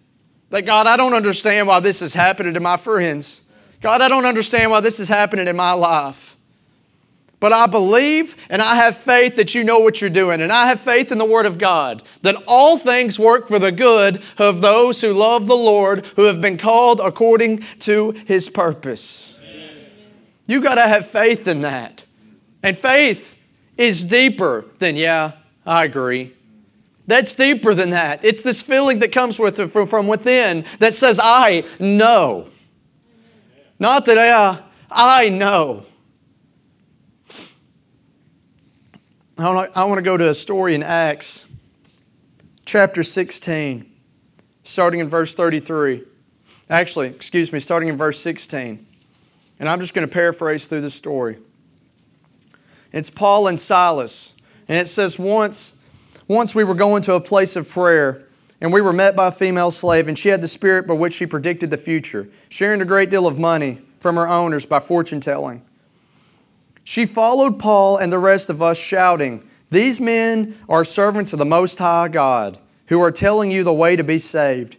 that 0.50 0.63
God, 0.63 0.86
I 0.86 0.98
don't 0.98 1.13
understand 1.13 1.67
why 1.67 1.80
this 1.80 2.02
is 2.02 2.13
happening 2.13 2.54
to 2.56 2.60
my 2.60 2.76
friends. 2.76 3.41
God, 3.80 4.02
I 4.02 4.10
don't 4.10 4.26
understand 4.26 4.69
why 4.69 4.82
this 4.82 5.00
is 5.00 5.08
happening 5.08 5.48
in 5.48 5.56
my 5.56 5.71
life. 5.71 6.35
But 7.39 7.54
I 7.54 7.67
believe 7.67 8.36
and 8.50 8.62
I 8.62 8.76
have 8.76 8.98
faith 8.98 9.36
that 9.36 9.54
you 9.54 9.63
know 9.63 9.80
what 9.80 10.02
you're 10.02 10.10
doing. 10.10 10.41
And 10.41 10.52
I 10.52 10.67
have 10.67 10.80
faith 10.80 11.12
in 11.12 11.17
the 11.17 11.26
Word 11.26 11.45
of 11.45 11.58
God 11.58 12.02
that 12.21 12.41
all 12.48 12.78
things 12.78 13.19
work 13.19 13.48
for 13.48 13.60
the 13.60 13.71
good 13.71 14.21
of 14.38 14.62
those 14.62 15.02
who 15.02 15.13
love 15.13 15.48
the 15.48 15.56
Lord, 15.56 16.06
who 16.15 16.24
have 16.24 16.41
been 16.41 16.58
called 16.58 17.00
according 17.00 17.63
to 17.80 18.12
His 18.12 18.50
purpose. 18.50 19.36
You've 20.48 20.63
got 20.63 20.76
to 20.76 20.82
have 20.82 21.08
faith 21.08 21.48
in 21.48 21.62
that. 21.62 22.04
And 22.63 22.78
faith 22.78 23.38
is 23.78 24.06
deeper 24.06 24.65
than, 24.80 24.95
yeah, 24.95 25.34
I 25.65 25.86
agree. 25.86 26.34
That's 27.08 27.36
deeper 27.36 27.76
than 27.76 27.91
that. 27.91 28.24
It's 28.24 28.41
this 28.41 28.62
feeling 28.62 29.00
that 29.00 29.12
comes 29.12 29.38
with 29.38 29.58
from, 29.71 29.86
from 29.86 30.08
within 30.08 30.65
that 30.80 30.93
says, 30.93 31.19
I 31.21 31.63
know. 31.80 32.50
Not 33.78 34.06
that, 34.06 34.15
yeah, 34.15 34.62
I 34.89 35.30
know. 35.30 35.84
I 35.84 35.84
want, 35.84 35.84
to, 35.84 35.91
I 39.38 39.84
want 39.84 39.98
to 39.98 40.02
go 40.02 40.15
to 40.15 40.30
a 40.30 40.34
story 40.34 40.76
in 40.76 40.82
Acts 40.82 41.45
chapter 42.63 43.04
16, 43.04 43.86
starting 44.63 45.02
in 45.02 45.10
verse 45.10 45.36
33. 45.36 46.04
Actually, 46.69 47.08
excuse 47.08 47.52
me, 47.52 47.60
starting 47.60 47.89
in 47.89 47.98
verse 47.98 48.17
16. 48.19 48.86
And 49.60 49.67
I'm 49.67 49.82
just 49.82 49.93
going 49.93 50.08
to 50.08 50.13
paraphrase 50.13 50.67
through 50.67 50.82
the 50.82 50.89
story. 50.89 51.38
It's 52.93 53.10
Paul 53.10 53.48
and 53.48 53.60
Silas. 53.60 54.38
And 54.69 54.78
it 54.78 54.88
says, 54.88 55.19
Once, 55.19 55.82
once 56.30 56.56
we 56.56 56.63
were 56.63 56.74
going 56.74 57.02
to 57.04 57.13
a 57.13 57.21
place 57.21 57.58
of 57.58 57.69
prayer, 57.69 58.24
and 58.62 58.71
we 58.71 58.80
were 58.80 58.93
met 58.93 59.17
by 59.17 59.28
a 59.28 59.32
female 59.34 59.71
slave, 59.71 60.08
and 60.08 60.17
she 60.17 60.30
had 60.30 60.41
the 60.41 60.48
spirit 60.48 60.88
by 60.88 60.93
which 60.93 61.13
she 61.13 61.26
predicted 61.26 61.71
the 61.71 61.78
future, 61.78 62.30
sharing 62.48 62.82
a 62.82 62.86
great 62.86 63.10
deal 63.10 63.28
of 63.28 63.38
money 63.38 63.82
from 64.00 64.15
her 64.15 64.30
owners 64.30 64.65
by 64.65 64.80
fortune 64.80 65.19
telling. 65.19 65.62
She 66.86 67.08
followed 67.08 67.60
Paul 67.60 67.98
and 67.98 68.13
the 68.13 68.19
rest 68.19 68.50
of 68.50 68.62
us, 68.62 68.78
shouting, 68.78 69.43
These 69.71 70.00
men 70.00 70.58
are 70.69 70.86
servants 70.86 71.34
of 71.34 71.39
the 71.39 71.45
Most 71.45 71.80
High 71.80 72.08
God, 72.08 72.60
who 72.88 73.02
are 73.02 73.12
telling 73.12 73.50
you 73.50 73.63
the 73.63 73.74
way 73.74 73.95
to 73.95 74.04
be 74.04 74.19
saved. 74.19 74.78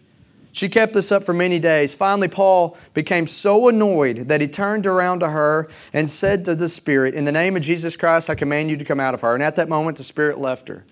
She 0.53 0.69
kept 0.69 0.93
this 0.93 1.11
up 1.11 1.23
for 1.23 1.33
many 1.33 1.59
days. 1.59 1.93
Finally, 1.93 2.29
Paul 2.29 2.77
became 2.93 3.27
so 3.27 3.67
annoyed 3.67 4.29
that 4.29 4.41
he 4.41 4.47
turned 4.47 4.87
around 4.87 5.19
to 5.19 5.29
her 5.29 5.69
and 5.93 6.09
said 6.09 6.45
to 6.45 6.55
the 6.55 6.69
Spirit, 6.69 7.13
In 7.13 7.25
the 7.25 7.31
name 7.31 7.57
of 7.57 7.61
Jesus 7.61 7.97
Christ, 7.97 8.29
I 8.29 8.35
command 8.35 8.69
you 8.69 8.77
to 8.77 8.85
come 8.85 9.01
out 9.01 9.13
of 9.13 9.21
her. 9.21 9.35
And 9.35 9.43
at 9.43 9.57
that 9.57 9.69
moment, 9.69 9.97
the 9.97 10.03
Spirit 10.03 10.39
left 10.39 10.69
her. 10.69 10.85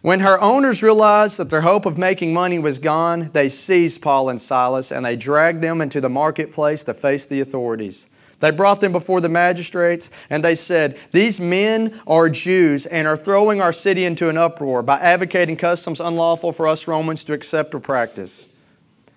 When 0.00 0.20
her 0.20 0.40
owners 0.40 0.82
realized 0.84 1.36
that 1.38 1.50
their 1.50 1.62
hope 1.62 1.84
of 1.84 1.98
making 1.98 2.32
money 2.32 2.60
was 2.60 2.78
gone, 2.78 3.30
they 3.34 3.48
seized 3.48 4.00
Paul 4.00 4.28
and 4.28 4.40
Silas 4.40 4.92
and 4.92 5.04
they 5.04 5.16
dragged 5.16 5.60
them 5.60 5.80
into 5.80 6.00
the 6.00 6.08
marketplace 6.08 6.84
to 6.84 6.94
face 6.94 7.26
the 7.26 7.40
authorities. 7.40 8.08
They 8.40 8.50
brought 8.50 8.80
them 8.80 8.92
before 8.92 9.20
the 9.20 9.28
magistrates 9.28 10.10
and 10.30 10.44
they 10.44 10.54
said, 10.54 10.98
These 11.10 11.40
men 11.40 12.00
are 12.06 12.28
Jews 12.28 12.86
and 12.86 13.08
are 13.08 13.16
throwing 13.16 13.60
our 13.60 13.72
city 13.72 14.04
into 14.04 14.28
an 14.28 14.36
uproar 14.36 14.82
by 14.82 14.98
advocating 15.00 15.56
customs 15.56 16.00
unlawful 16.00 16.52
for 16.52 16.68
us 16.68 16.86
Romans 16.86 17.24
to 17.24 17.32
accept 17.32 17.74
or 17.74 17.80
practice. 17.80 18.48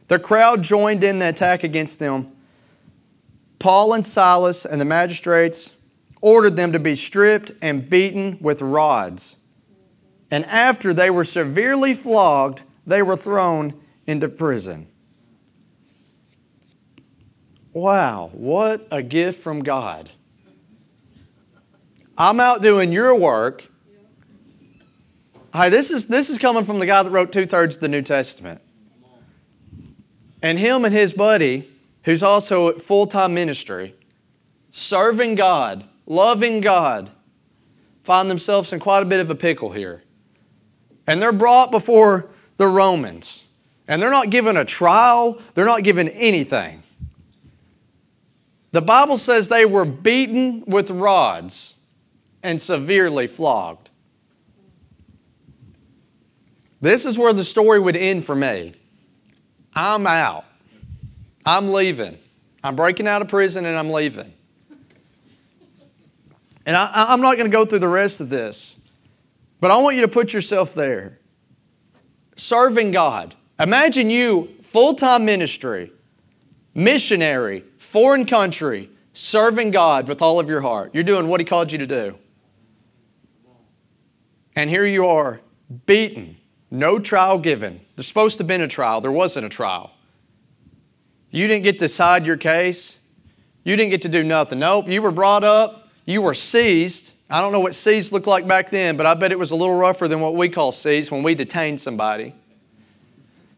The 0.08 0.20
crowd 0.20 0.64
joined 0.64 1.04
in 1.04 1.20
the 1.20 1.30
attack 1.30 1.64
against 1.64 2.00
them. 2.00 2.32
Paul 3.60 3.94
and 3.94 4.06
Silas 4.06 4.66
and 4.66 4.82
the 4.82 4.86
magistrates 4.86 5.76
ordered 6.20 6.56
them 6.56 6.72
to 6.72 6.80
be 6.80 6.96
stripped 6.96 7.52
and 7.62 7.90
beaten 7.90 8.38
with 8.42 8.62
rods. 8.62 9.38
And 10.32 10.46
after 10.46 10.94
they 10.94 11.10
were 11.10 11.24
severely 11.24 11.94
flogged, 11.94 12.64
they 12.88 13.02
were 13.02 13.18
thrown 13.18 13.74
into 14.08 14.30
prison. 14.30 14.88
Wow, 17.74 18.32
what 18.34 18.88
a 18.92 19.02
gift 19.02 19.40
from 19.40 19.64
God. 19.64 20.12
I'm 22.18 22.40
out 22.40 22.62
doing 22.62 22.92
your 22.92 23.18
work. 23.18 23.70
Hi, 25.54 25.70
this 25.70 25.90
is, 25.90 26.08
this 26.08 26.30
is 26.30 26.38
coming 26.38 26.66
from 26.66 26.80
the 26.80 26.86
guy 26.86 27.02
that 27.02 27.10
wrote 27.10 27.32
two 27.32 27.46
thirds 27.46 27.76
of 27.78 27.82
the 27.82 27.88
New 27.88 28.02
Testament. 28.02 28.62
And 30.42 30.60
him 30.60 30.84
and 30.84 30.94
his 30.94 31.14
buddy, 31.14 31.70
who's 32.04 32.22
also 32.22 32.68
at 32.70 32.82
full 32.82 33.08
time 33.08 33.34
ministry, 33.34 33.96
serving 34.70 35.36
God, 35.36 35.86
loving 36.06 36.60
God, 36.60 37.10
find 38.04 38.30
themselves 38.30 38.74
in 38.74 38.80
quite 38.80 39.04
a 39.04 39.06
bit 39.06 39.22
of 39.22 39.30
a 39.30 39.36
pickle 39.36 39.72
here. 39.72 40.04
And 41.08 41.22
they're 41.22 41.32
brought 41.32 41.72
before 41.72 42.30
the 42.58 42.68
Romans. 42.68 43.46
And 43.88 44.02
they're 44.02 44.12
not 44.12 44.30
given 44.30 44.58
a 44.58 44.66
trial, 44.66 45.42
they're 45.54 45.66
not 45.66 45.84
given 45.84 46.10
anything. 46.10 46.84
The 48.72 48.82
Bible 48.82 49.18
says 49.18 49.50
they 49.50 49.66
were 49.66 49.86
beaten 49.86 50.64
with 50.66 50.90
rods 50.90 51.80
and 52.42 52.62
severely 52.62 53.28
flogged. 53.28 53.90
This 56.80 57.06
is 57.06 57.18
where 57.18 57.34
the 57.34 57.44
story 57.44 57.80
would 57.80 57.96
end 57.96 58.26
for 58.26 58.36
me. 58.36 58.74
I'm 59.76 60.08
out. 60.08 60.46
I'm 61.46 61.72
leaving. 61.72 62.18
I'm 62.64 62.76
breaking 62.76 63.08
out 63.08 63.22
of 63.22 63.28
prison 63.28 63.66
and 63.66 63.78
I'm 63.78 63.90
leaving. 63.90 64.34
And 66.66 66.76
I, 66.76 67.14
am 67.14 67.22
not 67.22 67.38
going 67.38 67.50
to 67.50 67.52
go 67.52 67.66
through 67.66 67.80
the 67.80 67.88
rest 67.88 68.22
of 68.22 68.30
this, 68.30 68.80
but 69.60 69.72
I 69.72 69.78
want 69.78 69.96
you 69.96 70.02
to 70.04 70.08
put 70.08 70.34
yourself 70.34 70.74
there. 70.74 71.18
Serving 72.36 72.92
God. 72.92 73.36
Imagine 73.60 74.10
you, 74.10 74.50
full 74.62 74.94
time 74.94 75.26
ministry, 75.26 75.92
missionary, 76.74 77.64
foreign 77.78 78.26
country, 78.26 78.90
serving 79.14 79.72
God 79.72 80.08
with 80.08 80.22
all 80.22 80.40
of 80.40 80.50
your 80.50 80.62
heart. 80.62 80.92
You're 80.94 81.04
doing 81.04 81.28
what 81.28 81.40
He 81.40 81.46
called 81.46 81.72
you 81.72 81.78
to 81.78 81.88
do. 81.88 82.18
And 84.56 84.70
here 84.70 84.86
you 84.86 85.06
are, 85.06 85.42
beaten, 85.86 86.38
no 86.70 87.00
trial 87.00 87.38
given. 87.38 87.82
There's 87.96 88.08
supposed 88.08 88.38
to 88.38 88.44
have 88.44 88.48
been 88.48 88.62
a 88.62 88.68
trial, 88.68 89.02
there 89.02 89.12
wasn't 89.12 89.46
a 89.46 89.50
trial. 89.50 89.92
You 91.30 91.48
didn't 91.48 91.64
get 91.64 91.80
to 91.80 91.86
decide 91.86 92.26
your 92.26 92.38
case. 92.38 93.00
You 93.64 93.76
didn't 93.76 93.92
get 93.92 94.02
to 94.02 94.10
do 94.10 94.24
nothing. 94.24 94.60
Nope, 94.60 94.88
you 94.90 95.02
were 95.02 95.12
brought 95.12 95.44
up, 95.44 95.90
you 96.06 96.22
were 96.22 96.34
seized. 96.34 97.14
I 97.30 97.40
don't 97.40 97.54
know 97.54 97.60
what 97.60 97.74
seized 97.74 98.12
looked 98.12 98.28
like 98.28 98.46
back 98.48 98.70
then, 98.70 98.98
but 98.98 99.06
I 99.06 99.14
bet 99.14 99.32
it 99.32 99.40
was 99.40 99.52
a 99.52 99.56
little 99.56 99.76
rougher 99.76 100.08
than 100.08 100.20
what 100.20 100.36
we 100.36 100.50
call 100.50 100.72
seized 100.72 101.12
when 101.12 101.24
we 101.24 101.36
detain 101.36 101.78
somebody. 101.78 102.36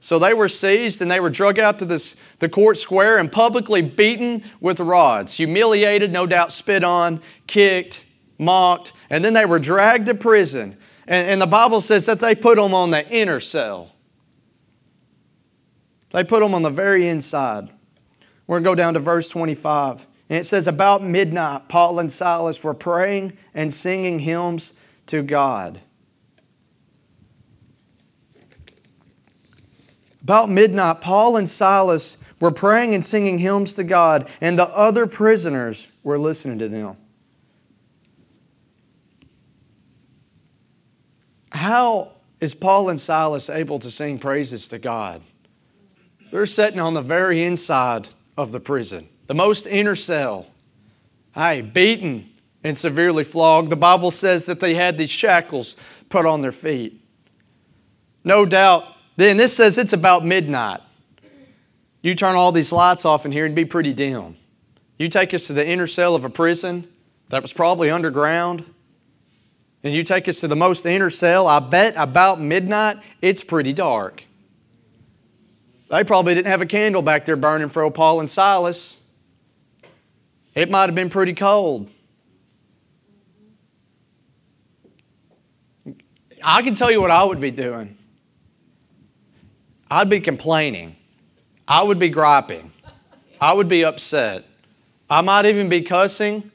So 0.04 0.20
they 0.20 0.34
were 0.34 0.50
seized 0.50 1.02
and 1.02 1.10
they 1.10 1.22
were 1.22 1.30
drug 1.30 1.58
out 1.58 1.80
to 1.80 1.86
this, 1.86 2.18
the 2.40 2.50
court 2.50 2.76
square 2.76 3.18
and 3.18 3.32
publicly 3.32 3.82
beaten 3.82 4.44
with 4.60 4.82
rods, 4.82 5.38
humiliated, 5.38 6.12
no 6.12 6.28
doubt 6.28 6.52
spit 6.52 6.84
on, 6.84 7.22
kicked, 7.48 8.04
mocked, 8.38 8.92
and 9.10 9.24
then 9.24 9.32
they 9.32 9.46
were 9.46 9.60
dragged 9.60 10.08
to 10.08 10.14
prison. 10.14 10.76
And, 11.08 11.30
and 11.30 11.42
the 11.42 11.48
Bible 11.48 11.80
says 11.80 12.06
that 12.08 12.20
they 12.20 12.36
put 12.36 12.58
them 12.58 12.74
on 12.74 12.92
the 12.92 13.08
inner 13.08 13.40
cell. 13.40 13.94
They 16.10 16.26
put 16.26 16.42
them 16.42 16.54
on 16.54 16.64
the 16.64 16.70
very 16.70 17.08
inside. 17.08 17.70
We're 18.46 18.58
going 18.60 18.64
to 18.66 18.70
go 18.72 18.76
down 18.76 18.96
to 18.96 19.00
verse 19.00 19.30
25. 19.30 20.06
And 20.30 20.38
it 20.38 20.44
says, 20.44 20.68
About 20.68 21.02
midnight, 21.02 21.70
Paul 21.70 21.98
and 22.00 22.12
Silas 22.12 22.62
were 22.62 22.74
praying 22.74 23.38
and 23.54 23.74
singing 23.74 24.20
hymns 24.20 24.78
to 25.06 25.24
God. 25.24 25.80
About 30.24 30.50
midnight, 30.50 31.02
Paul 31.02 31.36
and 31.36 31.50
Silas 31.50 32.24
were 32.40 32.52
praying 32.52 32.96
and 32.96 33.06
singing 33.06 33.40
hymns 33.40 33.74
to 33.74 33.84
God, 33.84 34.30
and 34.40 34.58
the 34.58 34.68
other 34.70 35.06
prisoners 35.06 35.92
were 36.02 36.18
listening 36.18 36.60
to 36.60 36.70
them. 36.70 36.96
How 41.52 42.14
is 42.40 42.56
Paul 42.56 42.90
and 42.90 43.00
Silas 43.00 43.50
able 43.50 43.80
to 43.80 43.92
sing 43.92 44.18
praises 44.18 44.68
to 44.70 44.80
God? 44.80 45.22
They're 46.32 46.46
sitting 46.46 46.80
on 46.80 46.94
the 46.94 47.02
very 47.02 47.44
inside 47.44 48.10
of 48.36 48.52
the 48.52 48.60
prison, 48.60 49.10
the 49.28 49.36
most 49.36 49.68
inner 49.68 49.96
cell. 49.96 50.48
Hey, 51.36 51.62
beaten 51.62 52.30
and 52.64 52.76
severely 52.76 53.24
flogged. 53.24 53.70
The 53.70 53.76
Bible 53.76 54.10
says 54.10 54.46
that 54.46 54.60
they 54.60 54.74
had 54.74 54.98
these 54.98 55.12
shackles 55.12 55.76
put 56.10 56.26
on 56.26 56.42
their 56.42 56.52
feet. 56.52 57.02
No 58.24 58.46
doubt 58.46 58.86
then 59.16 59.38
this 59.38 59.56
says 59.56 59.78
it's 59.78 59.94
about 59.94 60.26
midnight. 60.26 60.82
You 62.02 62.16
turn 62.16 62.36
all 62.36 62.52
these 62.52 62.72
lights 62.72 63.06
off 63.06 63.26
in 63.26 63.32
here 63.32 63.46
and 63.46 63.56
be 63.56 63.66
pretty 63.66 63.94
dim. 63.94 64.36
You 64.98 65.10
take 65.10 65.34
us 65.34 65.48
to 65.48 65.54
the 65.54 65.68
inner 65.68 65.88
cell 65.88 66.16
of 66.16 66.26
a 66.26 66.30
prison 66.30 66.88
that 67.30 67.42
was 67.42 67.54
probably 67.54 67.90
underground, 67.90 68.66
and 69.84 69.94
you 69.94 70.04
take 70.04 70.28
us 70.28 70.40
to 70.42 70.48
the 70.48 70.56
most 70.56 70.86
inner 70.86 71.10
cell, 71.10 71.48
I 71.48 71.60
bet 71.60 71.94
about 71.98 72.40
midnight, 72.40 72.98
it's 73.22 73.44
pretty 73.44 73.74
dark. 73.74 74.24
They 75.90 76.04
probably 76.04 76.34
didn't 76.34 76.48
have 76.48 76.62
a 76.62 76.66
candle 76.66 77.02
back 77.02 77.26
there 77.26 77.36
burning 77.36 77.70
for 77.70 77.90
Paul 77.92 78.20
and 78.20 78.30
Silas. 78.30 79.00
It 80.56 80.70
might 80.70 80.86
have 80.86 80.96
been 80.96 81.10
pretty 81.10 81.34
cold. 81.34 81.90
I 86.44 86.62
can 86.62 86.76
tell 86.76 86.92
you 86.92 87.00
what 87.00 87.12
I 87.12 87.24
would 87.24 87.40
be 87.40 87.52
doing. 87.52 87.98
I'd 89.94 90.10
be 90.10 90.22
complaining. 90.22 90.96
I 91.68 91.84
would 91.84 92.00
be 92.00 92.10
griping. 92.10 92.72
I 93.40 93.54
would 93.54 93.68
be 93.68 93.86
upset. 93.86 94.44
I 95.08 95.22
might 95.22 95.46
even 95.46 95.70
be 95.70 95.84
cussing. 95.84 96.50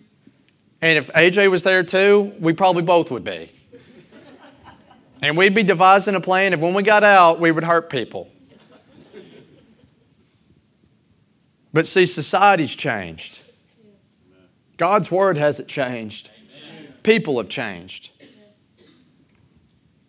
And 0.82 0.98
if 0.98 1.06
AJ 1.12 1.48
was 1.48 1.62
there 1.62 1.84
too, 1.84 2.34
we 2.40 2.52
probably 2.52 2.82
both 2.82 3.12
would 3.12 3.22
be. 3.22 3.52
And 5.22 5.36
we'd 5.36 5.54
be 5.54 5.62
devising 5.62 6.16
a 6.16 6.20
plan 6.20 6.52
if 6.52 6.58
when 6.58 6.74
we 6.74 6.82
got 6.82 7.04
out, 7.04 7.38
we 7.38 7.52
would 7.52 7.62
hurt 7.62 7.90
people. 7.90 8.28
But 11.72 11.86
see, 11.86 12.06
society's 12.06 12.74
changed. 12.74 13.40
God's 14.78 15.12
word 15.12 15.38
hasn't 15.38 15.68
changed. 15.68 16.28
People 17.04 17.38
have 17.38 17.48
changed. 17.48 18.10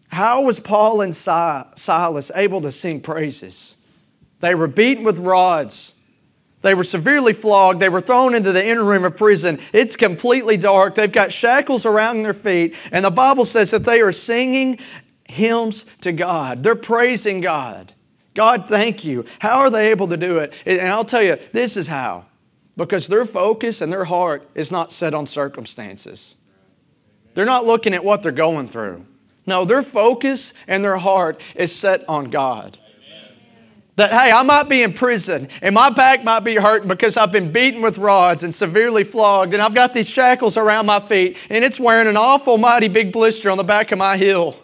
How 0.10 0.44
was 0.44 0.60
Paul 0.60 1.02
and 1.02 1.14
Silas 1.14 2.32
able 2.36 2.62
to 2.62 2.72
sing 2.72 3.02
praises? 3.02 3.76
They 4.40 4.56
were 4.56 4.68
beaten 4.68 5.04
with 5.04 5.20
rods. 5.20 5.96
They 6.62 6.74
were 6.74 6.84
severely 6.84 7.32
flogged. 7.32 7.80
They 7.80 7.90
were 7.90 8.02
thrown 8.02 8.36
into 8.36 8.52
the 8.52 8.66
inner 8.66 8.84
room 8.84 9.06
of 9.06 9.16
prison. 9.16 9.60
It's 9.72 9.96
completely 9.96 10.58
dark. 10.58 10.96
They've 10.96 11.12
got 11.12 11.32
shackles 11.32 11.86
around 11.86 12.24
their 12.24 12.34
feet. 12.34 12.76
And 12.92 13.06
the 13.06 13.12
Bible 13.12 13.46
says 13.46 13.72
that 13.72 13.86
they 13.86 14.02
are 14.02 14.12
singing 14.12 14.80
hymns 15.26 15.84
to 16.02 16.12
God. 16.12 16.64
They're 16.64 16.76
praising 16.76 17.40
God. 17.40 17.94
God, 18.34 18.68
thank 18.68 19.06
you. 19.06 19.26
How 19.40 19.60
are 19.60 19.70
they 19.70 19.92
able 19.92 20.08
to 20.08 20.18
do 20.18 20.40
it? 20.40 20.54
And 20.66 20.88
I'll 20.90 21.06
tell 21.06 21.24
you, 21.24 21.38
this 21.52 21.78
is 21.78 21.88
how. 21.88 22.26
Because 22.76 23.08
their 23.08 23.26
focus 23.26 23.82
and 23.82 23.92
their 23.92 24.06
heart 24.06 24.50
is 24.56 24.72
not 24.72 24.92
set 24.92 25.14
on 25.14 25.26
circumstances. 25.26 26.36
They're 27.36 27.46
not 27.46 27.66
looking 27.66 27.94
at 27.94 28.04
what 28.04 28.24
they're 28.24 28.32
going 28.32 28.68
through. 28.68 29.06
No, 29.50 29.66
their 29.66 29.82
focus 29.82 30.54
and 30.68 30.86
their 30.86 30.98
heart 30.98 31.42
is 31.56 31.76
set 31.76 32.08
on 32.08 32.30
God. 32.30 32.78
That, 33.96 34.12
hey, 34.12 34.32
I 34.32 34.44
might 34.44 34.70
be 34.70 34.82
in 34.82 34.94
prison 34.94 35.50
and 35.62 35.76
my 35.76 35.90
back 35.90 36.24
might 36.24 36.42
be 36.42 36.56
hurting 36.56 36.88
because 36.88 37.18
I've 37.18 37.34
been 37.34 37.52
beaten 37.52 37.82
with 37.82 37.98
rods 37.98 38.44
and 38.44 38.56
severely 38.56 39.04
flogged, 39.04 39.54
and 39.54 39.62
I've 39.62 39.74
got 39.74 39.94
these 39.94 40.10
shackles 40.10 40.56
around 40.56 40.86
my 40.86 41.02
feet, 41.02 41.38
and 41.50 41.66
it's 41.66 41.80
wearing 41.80 42.08
an 42.08 42.16
awful 42.16 42.58
mighty 42.58 42.88
big 42.88 43.12
blister 43.12 43.50
on 43.50 43.58
the 43.58 43.64
back 43.64 43.92
of 43.92 43.98
my 43.98 44.16
heel. 44.16 44.56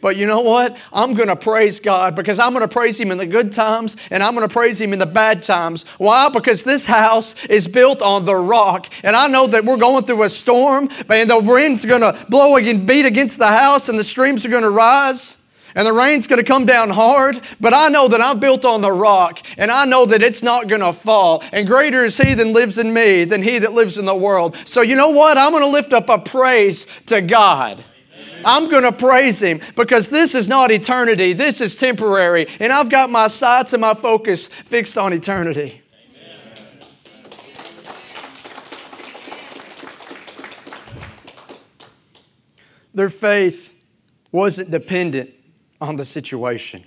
But 0.00 0.16
you 0.16 0.26
know 0.26 0.40
what? 0.40 0.76
I'm 0.92 1.14
going 1.14 1.28
to 1.28 1.36
praise 1.36 1.80
God 1.80 2.14
because 2.14 2.38
I'm 2.38 2.52
going 2.52 2.66
to 2.66 2.72
praise 2.72 3.00
Him 3.00 3.10
in 3.10 3.18
the 3.18 3.26
good 3.26 3.52
times 3.52 3.96
and 4.10 4.22
I'm 4.22 4.34
going 4.34 4.46
to 4.46 4.52
praise 4.52 4.80
Him 4.80 4.92
in 4.92 4.98
the 4.98 5.06
bad 5.06 5.42
times. 5.42 5.84
Why? 5.98 6.28
Because 6.28 6.64
this 6.64 6.86
house 6.86 7.34
is 7.46 7.66
built 7.66 8.02
on 8.02 8.24
the 8.24 8.36
rock. 8.36 8.86
And 9.02 9.16
I 9.16 9.26
know 9.26 9.46
that 9.48 9.64
we're 9.64 9.76
going 9.76 10.04
through 10.04 10.22
a 10.22 10.28
storm 10.28 10.88
and 11.08 11.30
the 11.30 11.40
wind's 11.40 11.84
going 11.84 12.02
to 12.02 12.26
blow 12.28 12.56
and 12.56 12.86
beat 12.86 13.06
against 13.06 13.38
the 13.38 13.48
house 13.48 13.88
and 13.88 13.98
the 13.98 14.04
streams 14.04 14.46
are 14.46 14.50
going 14.50 14.62
to 14.62 14.70
rise. 14.70 15.38
And 15.74 15.86
the 15.86 15.92
rain's 15.92 16.26
to 16.26 16.42
come 16.42 16.66
down 16.66 16.90
hard, 16.90 17.40
but 17.60 17.74
I 17.74 17.88
know 17.88 18.08
that 18.08 18.20
I'm 18.20 18.40
built 18.40 18.64
on 18.64 18.80
the 18.80 18.90
rock, 18.90 19.40
and 19.56 19.70
I 19.70 19.84
know 19.84 20.06
that 20.06 20.22
it's 20.22 20.42
not 20.42 20.66
to 20.80 20.92
fall. 20.92 21.42
And 21.52 21.68
greater 21.68 22.04
is 22.04 22.18
He 22.18 22.34
that 22.34 22.46
lives 22.46 22.78
in 22.78 22.92
me 22.92 23.24
than 23.24 23.42
He 23.42 23.58
that 23.58 23.74
lives 23.74 23.98
in 23.98 24.04
the 24.04 24.14
world. 24.14 24.56
So, 24.64 24.80
you 24.80 24.96
know 24.96 25.10
what? 25.10 25.36
I'm 25.36 25.52
to 25.62 25.68
lift 25.68 25.92
up 25.92 26.08
a 26.08 26.18
praise 26.18 26.86
to 27.06 27.20
God. 27.20 27.84
I'm 28.44 28.68
going 28.68 28.84
to 28.84 28.92
praise 28.92 29.42
Him 29.42 29.60
because 29.76 30.08
this 30.08 30.34
is 30.34 30.48
not 30.48 30.70
eternity, 30.70 31.32
this 31.32 31.60
is 31.60 31.76
temporary. 31.76 32.46
And 32.60 32.72
I've 32.72 32.88
got 32.88 33.10
my 33.10 33.26
sights 33.26 33.72
and 33.72 33.80
my 33.80 33.94
focus 33.94 34.48
fixed 34.48 34.96
on 34.96 35.12
eternity. 35.12 35.82
Their 42.94 43.08
faith 43.08 43.74
wasn't 44.32 44.72
dependent 44.72 45.30
on 45.80 45.96
the 45.96 46.04
situation. 46.04 46.82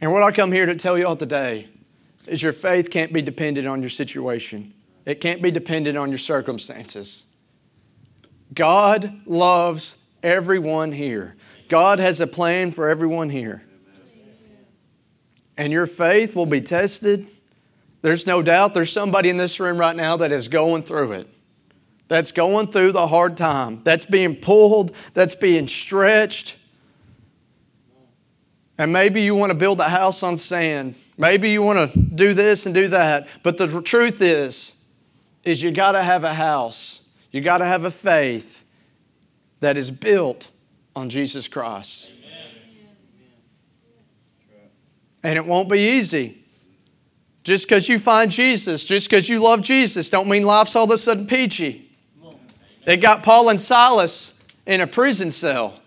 And 0.00 0.12
what 0.12 0.22
I 0.22 0.32
come 0.32 0.52
here 0.52 0.66
to 0.66 0.74
tell 0.74 0.98
you 0.98 1.06
all 1.06 1.16
today 1.16 1.68
is 2.28 2.42
your 2.42 2.52
faith 2.52 2.90
can't 2.90 3.10
be 3.10 3.22
dependent 3.22 3.66
on 3.66 3.80
your 3.80 3.88
situation. 3.88 4.74
It 5.06 5.20
can't 5.20 5.40
be 5.40 5.50
dependent 5.50 5.96
on 5.96 6.10
your 6.10 6.18
circumstances. 6.18 7.24
God 8.54 9.20
loves 9.26 9.98
everyone 10.22 10.92
here. 10.92 11.36
God 11.68 11.98
has 11.98 12.20
a 12.20 12.26
plan 12.26 12.72
for 12.72 12.88
everyone 12.88 13.30
here. 13.30 13.62
And 15.56 15.72
your 15.72 15.86
faith 15.86 16.34
will 16.34 16.46
be 16.46 16.60
tested. 16.60 17.26
There's 18.02 18.26
no 18.26 18.42
doubt 18.42 18.74
there's 18.74 18.92
somebody 18.92 19.28
in 19.28 19.36
this 19.36 19.58
room 19.60 19.78
right 19.78 19.96
now 19.96 20.16
that 20.18 20.32
is 20.32 20.48
going 20.48 20.82
through 20.82 21.12
it. 21.12 21.28
That's 22.08 22.32
going 22.32 22.66
through 22.66 22.92
the 22.92 23.06
hard 23.06 23.36
time. 23.36 23.80
That's 23.82 24.04
being 24.04 24.36
pulled, 24.36 24.94
that's 25.14 25.34
being 25.34 25.68
stretched. 25.68 26.56
And 28.76 28.92
maybe 28.92 29.22
you 29.22 29.34
want 29.34 29.50
to 29.50 29.54
build 29.54 29.80
a 29.80 29.88
house 29.88 30.22
on 30.22 30.36
sand. 30.36 30.96
Maybe 31.16 31.50
you 31.50 31.62
want 31.62 31.92
to 31.92 31.98
do 31.98 32.34
this 32.34 32.66
and 32.66 32.74
do 32.74 32.88
that. 32.88 33.28
But 33.42 33.56
the 33.56 33.80
truth 33.80 34.20
is, 34.20 34.74
is 35.44 35.62
you 35.62 35.70
got 35.70 35.92
to 35.92 36.02
have 36.02 36.24
a 36.24 36.34
house 36.34 37.03
you 37.34 37.40
got 37.40 37.58
to 37.58 37.66
have 37.66 37.84
a 37.84 37.90
faith 37.90 38.64
that 39.58 39.76
is 39.76 39.90
built 39.90 40.50
on 40.94 41.10
Jesus 41.10 41.48
Christ. 41.48 42.08
And 45.20 45.36
it 45.36 45.44
won't 45.44 45.68
be 45.68 45.80
easy. 45.80 46.44
Just 47.42 47.66
because 47.66 47.88
you 47.88 47.98
find 47.98 48.30
Jesus, 48.30 48.84
just 48.84 49.10
because 49.10 49.28
you 49.28 49.40
love 49.40 49.62
Jesus, 49.62 50.10
don't 50.10 50.28
mean 50.28 50.44
life's 50.44 50.76
all 50.76 50.84
of 50.84 50.92
a 50.92 50.96
sudden 50.96 51.26
peachy. 51.26 51.90
They 52.84 52.96
got 52.96 53.24
Paul 53.24 53.48
and 53.48 53.60
Silas 53.60 54.32
in 54.64 54.80
a 54.80 54.86
prison 54.86 55.32
cell. 55.32 55.80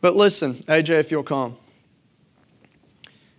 But 0.00 0.16
listen, 0.16 0.54
AJ, 0.54 0.98
if 0.98 1.10
you'll 1.10 1.22
come. 1.22 1.58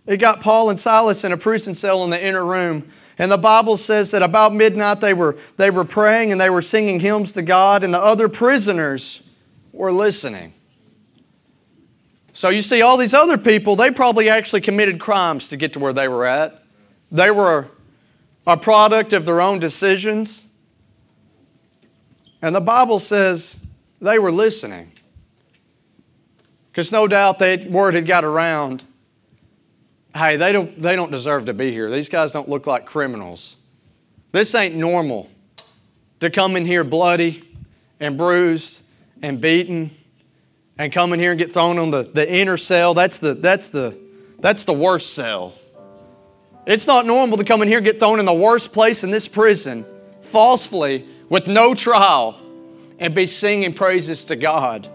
It 0.06 0.18
got 0.18 0.40
Paul 0.40 0.70
and 0.70 0.78
Silas 0.78 1.24
in 1.24 1.32
a 1.32 1.36
prison 1.36 1.74
cell 1.74 2.04
in 2.04 2.10
the 2.10 2.24
inner 2.24 2.44
room. 2.44 2.88
And 3.20 3.30
the 3.30 3.36
Bible 3.36 3.76
says 3.76 4.12
that 4.12 4.22
about 4.22 4.54
midnight 4.54 5.02
they 5.02 5.12
were, 5.12 5.36
they 5.58 5.68
were 5.68 5.84
praying 5.84 6.32
and 6.32 6.40
they 6.40 6.48
were 6.48 6.62
singing 6.62 7.00
hymns 7.00 7.34
to 7.34 7.42
God, 7.42 7.84
and 7.84 7.92
the 7.92 7.98
other 7.98 8.30
prisoners 8.30 9.28
were 9.74 9.92
listening. 9.92 10.54
So 12.32 12.48
you 12.48 12.62
see, 12.62 12.80
all 12.80 12.96
these 12.96 13.12
other 13.12 13.36
people, 13.36 13.76
they 13.76 13.90
probably 13.90 14.30
actually 14.30 14.62
committed 14.62 15.00
crimes 15.00 15.50
to 15.50 15.58
get 15.58 15.74
to 15.74 15.78
where 15.78 15.92
they 15.92 16.08
were 16.08 16.24
at. 16.24 16.64
They 17.12 17.30
were 17.30 17.68
a 18.46 18.56
product 18.56 19.12
of 19.12 19.26
their 19.26 19.42
own 19.42 19.58
decisions. 19.58 20.50
And 22.40 22.54
the 22.54 22.60
Bible 22.62 22.98
says 22.98 23.60
they 24.00 24.18
were 24.18 24.32
listening. 24.32 24.92
Because 26.72 26.90
no 26.90 27.06
doubt 27.06 27.38
that 27.40 27.70
word 27.70 27.92
had 27.92 28.06
got 28.06 28.24
around. 28.24 28.82
Hey, 30.14 30.36
they 30.36 30.52
don't, 30.52 30.76
they 30.78 30.96
don't 30.96 31.10
deserve 31.10 31.44
to 31.46 31.54
be 31.54 31.70
here. 31.70 31.90
These 31.90 32.08
guys 32.08 32.32
don't 32.32 32.48
look 32.48 32.66
like 32.66 32.84
criminals. 32.84 33.56
This 34.32 34.54
ain't 34.54 34.74
normal 34.74 35.30
to 36.20 36.30
come 36.30 36.56
in 36.56 36.66
here 36.66 36.84
bloody 36.84 37.44
and 37.98 38.16
bruised 38.16 38.82
and 39.22 39.40
beaten 39.40 39.90
and 40.78 40.92
come 40.92 41.12
in 41.12 41.20
here 41.20 41.32
and 41.32 41.38
get 41.38 41.52
thrown 41.52 41.78
on 41.78 41.90
the, 41.90 42.02
the 42.02 42.32
inner 42.32 42.56
cell. 42.56 42.94
That's 42.94 43.18
the, 43.18 43.34
that's, 43.34 43.70
the, 43.70 43.98
that's 44.38 44.64
the 44.64 44.72
worst 44.72 45.14
cell. 45.14 45.54
It's 46.66 46.86
not 46.86 47.06
normal 47.06 47.36
to 47.38 47.44
come 47.44 47.62
in 47.62 47.68
here 47.68 47.78
and 47.78 47.84
get 47.84 47.98
thrown 47.98 48.18
in 48.18 48.26
the 48.26 48.32
worst 48.32 48.72
place 48.72 49.02
in 49.02 49.10
this 49.10 49.26
prison, 49.26 49.84
falsely, 50.22 51.06
with 51.28 51.46
no 51.46 51.74
trial, 51.74 52.38
and 52.98 53.14
be 53.14 53.26
singing 53.26 53.74
praises 53.74 54.24
to 54.26 54.36
God. 54.36 54.88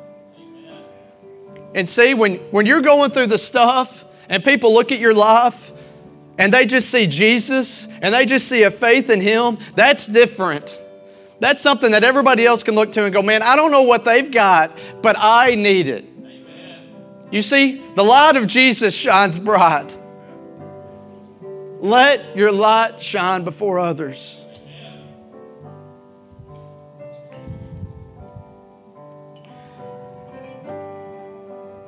And 1.74 1.90
see, 1.90 2.14
when, 2.14 2.36
when 2.52 2.66
you're 2.66 2.82
going 2.82 3.12
through 3.12 3.28
the 3.28 3.38
stuff 3.38 4.05
and 4.30 4.44
people 4.44 4.74
look 4.74 4.92
at 4.92 5.00
your 5.00 5.14
life 5.14 5.72
and 6.38 6.54
they 6.54 6.66
just 6.66 6.90
see 6.90 7.08
Jesus 7.08 7.88
and 8.02 8.14
they 8.14 8.26
just 8.26 8.48
see 8.48 8.64
a 8.64 8.72
faith 8.72 9.10
in 9.10 9.22
Him, 9.22 9.58
that's 9.76 10.08
different. 10.08 10.80
That's 11.40 11.62
something 11.62 11.92
that 11.92 12.04
everybody 12.04 12.46
else 12.46 12.64
can 12.64 12.76
look 12.76 12.92
to 12.94 13.04
and 13.04 13.14
go, 13.14 13.22
man, 13.22 13.44
I 13.44 13.56
don't 13.56 13.72
know 13.72 13.84
what 13.84 14.06
they've 14.06 14.32
got, 14.32 14.78
but 15.02 15.16
I 15.20 15.56
need 15.56 15.90
it. 15.90 16.06
Amen. 16.06 17.28
You 17.30 17.42
see, 17.42 17.82
the 17.96 18.04
light 18.04 18.36
of 18.36 18.48
Jesus 18.48 18.96
shines 18.96 19.38
bright. 19.38 19.98
Let 21.80 22.36
your 22.36 22.52
light 22.52 23.02
shine 23.04 23.44
before 23.44 23.80
others. 23.80 24.42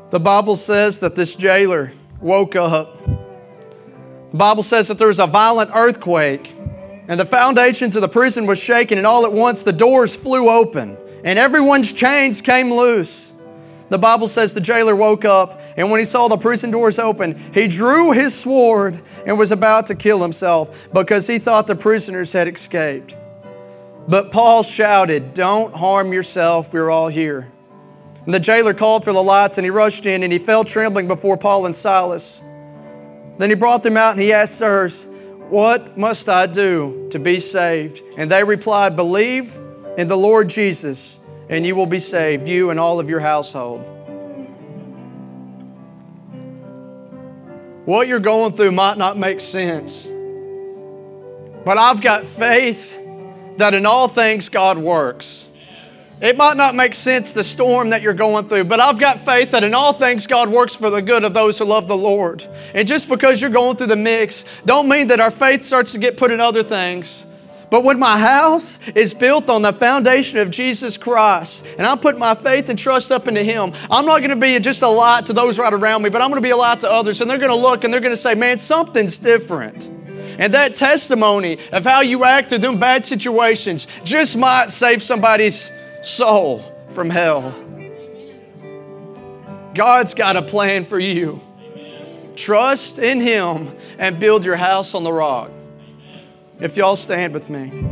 The 0.09 0.19
Bible 0.19 0.55
says 0.55 0.99
that 0.99 1.15
this 1.15 1.35
jailer 1.35 1.91
woke 2.19 2.55
up. 2.55 2.97
The 4.31 4.37
Bible 4.37 4.63
says 4.63 4.87
that 4.87 4.97
there 4.97 5.07
was 5.07 5.19
a 5.19 5.27
violent 5.27 5.71
earthquake, 5.73 6.53
and 7.07 7.19
the 7.19 7.25
foundations 7.25 7.95
of 7.95 8.01
the 8.01 8.09
prison 8.09 8.45
was 8.45 8.61
shaken, 8.61 8.97
and 8.97 9.07
all 9.07 9.25
at 9.25 9.31
once 9.31 9.63
the 9.63 9.73
doors 9.73 10.15
flew 10.15 10.49
open, 10.49 10.97
and 11.23 11.39
everyone's 11.39 11.93
chains 11.93 12.41
came 12.41 12.71
loose. 12.71 13.33
The 13.89 13.97
Bible 13.97 14.27
says 14.27 14.53
the 14.53 14.61
jailer 14.61 14.95
woke 14.95 15.23
up, 15.23 15.61
and 15.77 15.89
when 15.91 15.99
he 15.99 16.05
saw 16.05 16.27
the 16.27 16.37
prison 16.37 16.71
doors 16.71 16.99
open, 16.99 17.37
he 17.53 17.67
drew 17.67 18.11
his 18.11 18.37
sword 18.37 18.99
and 19.25 19.37
was 19.37 19.51
about 19.51 19.87
to 19.87 19.95
kill 19.95 20.21
himself 20.21 20.89
because 20.93 21.27
he 21.27 21.39
thought 21.39 21.67
the 21.67 21.75
prisoners 21.75 22.33
had 22.33 22.47
escaped. 22.47 23.15
But 24.07 24.31
Paul 24.31 24.63
shouted, 24.63 25.33
Don't 25.33 25.73
harm 25.75 26.11
yourself, 26.11 26.73
we're 26.73 26.89
all 26.89 27.07
here. 27.07 27.51
And 28.27 28.33
the 28.33 28.41
jailer 28.41 28.73
called 28.73 29.05
for 29.05 29.13
the 29.13 29.23
lights, 29.23 29.57
and 29.57 29.63
he 29.63 29.71
rushed 29.71 30.05
in, 30.05 30.21
and 30.21 30.33
he 30.33 30.37
fell 30.37 30.65
trembling 30.65 31.07
before 31.07 31.37
Paul 31.37 31.65
and 31.65 31.73
Silas. 31.73 32.43
Then 33.37 33.49
he 33.49 33.55
brought 33.55 33.83
them 33.83 33.95
out, 33.95 34.11
and 34.11 34.21
he 34.21 34.33
asked, 34.33 34.57
Sirs, 34.57 35.07
what 35.47 35.97
must 35.97 36.27
I 36.27 36.45
do 36.45 37.07
to 37.11 37.19
be 37.19 37.39
saved? 37.39 38.01
And 38.17 38.29
they 38.29 38.43
replied, 38.43 38.97
Believe 38.97 39.57
in 39.97 40.09
the 40.09 40.17
Lord 40.17 40.49
Jesus, 40.49 41.25
and 41.47 41.65
you 41.65 41.73
will 41.73 41.85
be 41.85 41.99
saved, 41.99 42.49
you 42.49 42.69
and 42.69 42.77
all 42.77 42.99
of 42.99 43.09
your 43.09 43.21
household. 43.21 43.79
What 47.85 48.09
you're 48.09 48.19
going 48.19 48.57
through 48.57 48.73
might 48.73 48.97
not 48.97 49.17
make 49.17 49.39
sense, 49.39 50.05
but 51.63 51.77
I've 51.77 52.01
got 52.01 52.25
faith 52.25 52.99
that 53.55 53.73
in 53.73 53.85
all 53.85 54.09
things 54.09 54.49
God 54.49 54.77
works. 54.77 55.46
It 56.19 56.35
might 56.35 56.57
not 56.57 56.73
make 56.73 56.95
sense, 56.95 57.33
the 57.33 57.43
storm 57.43 57.91
that 57.91 58.01
you're 58.01 58.15
going 58.15 58.45
through, 58.45 58.63
but 58.63 58.79
I've 58.79 58.99
got 58.99 59.19
faith 59.19 59.51
that 59.51 59.63
in 59.63 59.75
all 59.75 59.93
things 59.93 60.25
God 60.25 60.49
works 60.49 60.75
for 60.75 60.89
the 60.89 61.01
good 61.01 61.23
of 61.23 61.35
those 61.35 61.59
who 61.59 61.65
love 61.65 61.87
the 61.87 61.97
Lord. 61.97 62.43
And 62.73 62.87
just 62.87 63.07
because 63.07 63.39
you're 63.39 63.51
going 63.51 63.77
through 63.77 63.87
the 63.87 63.95
mix, 63.95 64.43
don't 64.65 64.89
mean 64.89 65.07
that 65.09 65.19
our 65.19 65.29
faith 65.29 65.63
starts 65.63 65.91
to 65.91 65.99
get 65.99 66.17
put 66.17 66.31
in 66.31 66.39
other 66.39 66.63
things. 66.63 67.23
But 67.69 67.83
when 67.83 67.99
my 67.99 68.17
house 68.17 68.87
is 68.89 69.13
built 69.13 69.49
on 69.49 69.61
the 69.61 69.73
foundation 69.73 70.39
of 70.39 70.49
Jesus 70.49 70.97
Christ, 70.97 71.65
and 71.77 71.85
I 71.85 71.95
put 71.95 72.17
my 72.17 72.33
faith 72.33 72.69
and 72.69 72.79
trust 72.79 73.11
up 73.11 73.27
into 73.27 73.43
Him, 73.43 73.73
I'm 73.91 74.05
not 74.05 74.19
going 74.19 74.31
to 74.31 74.35
be 74.37 74.57
just 74.59 74.81
a 74.81 74.87
light 74.87 75.27
to 75.27 75.33
those 75.33 75.59
right 75.59 75.73
around 75.73 76.01
me, 76.01 76.09
but 76.09 76.21
I'm 76.21 76.29
going 76.29 76.41
to 76.41 76.45
be 76.47 76.51
a 76.51 76.57
light 76.57 76.79
to 76.79 76.91
others. 76.91 77.21
And 77.21 77.29
they're 77.29 77.37
going 77.37 77.51
to 77.51 77.55
look 77.55 77.83
and 77.83 77.93
they're 77.93 78.01
going 78.01 78.13
to 78.13 78.17
say, 78.17 78.33
man, 78.33 78.57
something's 78.57 79.19
different. 79.19 79.83
And 80.39 80.53
that 80.53 80.75
testimony 80.75 81.59
of 81.71 81.83
how 81.83 82.01
you 82.01 82.23
act 82.23 82.49
through 82.49 82.59
them 82.59 82.79
bad 82.79 83.05
situations 83.05 83.87
just 84.03 84.37
might 84.37 84.69
save 84.69 85.03
somebody's 85.03 85.71
soul 86.07 86.59
from 86.87 87.09
hell. 87.09 87.53
God's 89.73 90.13
got 90.13 90.35
a 90.35 90.41
plan 90.41 90.85
for 90.85 90.99
you. 90.99 91.41
Trust 92.35 92.97
in 92.97 93.19
Him 93.19 93.75
and 93.99 94.19
build 94.19 94.45
your 94.45 94.55
house 94.55 94.93
on 94.95 95.03
the 95.03 95.11
rock. 95.11 95.51
If 96.59 96.77
y'all 96.77 96.95
stand 96.95 97.33
with 97.33 97.49
me. 97.49 97.85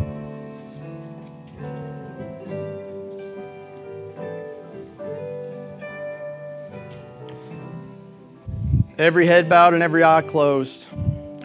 Every 8.97 9.27
head 9.27 9.49
bowed 9.49 9.73
and 9.73 9.83
every 9.83 10.05
eye 10.05 10.21
closed. 10.21 10.87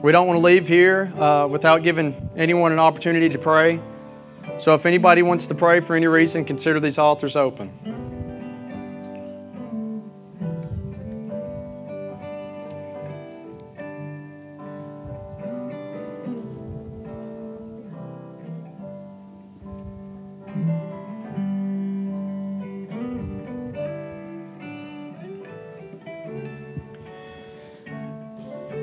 We 0.02 0.12
don't 0.12 0.28
want 0.28 0.38
to 0.38 0.44
leave 0.44 0.68
here 0.68 1.12
uh, 1.18 1.48
without 1.50 1.82
giving 1.82 2.30
anyone 2.36 2.70
an 2.70 2.78
opportunity 2.78 3.28
to 3.28 3.38
pray. 3.38 3.80
So 4.60 4.74
if 4.74 4.84
anybody 4.84 5.22
wants 5.22 5.46
to 5.46 5.54
pray 5.54 5.80
for 5.80 5.96
any 5.96 6.06
reason, 6.06 6.44
consider 6.44 6.80
these 6.80 6.98
altars 6.98 7.34
open. 7.34 7.70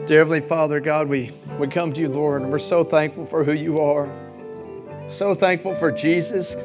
Dear 0.08 0.20
Heavenly 0.20 0.42
Father, 0.42 0.80
God, 0.80 1.08
we, 1.08 1.32
we 1.60 1.68
come 1.68 1.94
to 1.94 2.00
you, 2.00 2.08
Lord, 2.08 2.42
and 2.42 2.52
we're 2.52 2.58
so 2.58 2.84
thankful 2.84 3.28
for 3.28 3.44
who 3.44 3.52
you 3.52 3.80
are. 3.80 4.27
So 5.10 5.34
thankful 5.34 5.74
for 5.74 5.92
Jesus. 5.92 6.56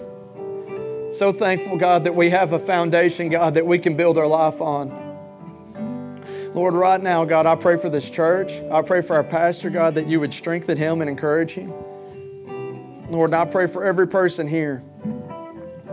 So 1.10 1.32
thankful, 1.32 1.76
God, 1.76 2.04
that 2.04 2.14
we 2.14 2.30
have 2.30 2.52
a 2.52 2.58
foundation, 2.58 3.28
God, 3.28 3.54
that 3.54 3.66
we 3.66 3.78
can 3.78 3.96
build 3.96 4.18
our 4.18 4.26
life 4.26 4.60
on. 4.60 5.02
Lord, 6.54 6.74
right 6.74 7.00
now, 7.00 7.24
God, 7.24 7.46
I 7.46 7.54
pray 7.54 7.76
for 7.76 7.88
this 7.88 8.10
church. 8.10 8.60
I 8.70 8.82
pray 8.82 9.00
for 9.00 9.16
our 9.16 9.24
pastor, 9.24 9.70
God, 9.70 9.94
that 9.94 10.06
you 10.06 10.20
would 10.20 10.34
strengthen 10.34 10.76
him 10.76 11.00
and 11.00 11.08
encourage 11.08 11.52
him. 11.52 11.72
Lord, 13.08 13.32
I 13.32 13.44
pray 13.44 13.66
for 13.66 13.84
every 13.84 14.08
person 14.08 14.48
here. 14.48 14.82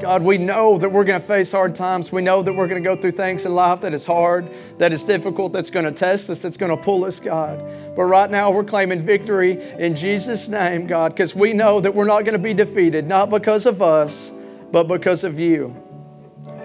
God, 0.02 0.24
we 0.24 0.38
know 0.38 0.78
that 0.78 0.90
we're 0.90 1.04
going 1.04 1.20
to 1.20 1.26
face 1.26 1.52
hard 1.52 1.76
times. 1.76 2.12
We 2.12 2.22
know 2.22 2.42
that 2.42 2.54
we're 2.54 2.68
going 2.68 2.82
to 2.82 2.88
go 2.88 2.96
through 2.96 3.12
things 3.12 3.46
in 3.46 3.54
life 3.54 3.82
that 3.82 3.94
is 3.94 4.06
hard, 4.06 4.50
that 4.78 4.94
is 4.94 5.04
difficult, 5.04 5.52
that's 5.52 5.70
going 5.70 5.86
to 5.86 5.92
test 5.92 6.30
us, 6.30 6.42
that's 6.42 6.58
going 6.58 6.76
to 6.76 6.82
pull 6.82 7.06
us, 7.06 7.20
God. 7.20 7.60
But 7.96 8.04
right 8.04 8.30
now, 8.30 8.52
we're 8.52 8.64
claiming 8.64 9.02
victory 9.02 9.62
in 9.78 9.96
Jesus' 9.96 10.48
name, 10.48 10.88
God, 10.88 11.14
because 11.14 11.36
we 11.36 11.54
know 11.54 11.82
that 11.82 11.94
we're 11.94 12.06
not 12.06 12.24
going 12.24 12.34
to 12.34 12.40
be 12.40 12.54
defeated, 12.54 13.08
not 13.08 13.30
because 13.30 13.66
of 13.66 13.82
us, 13.82 14.32
but 14.72 14.88
because 14.88 15.24
of 15.24 15.40
you. 15.40 15.76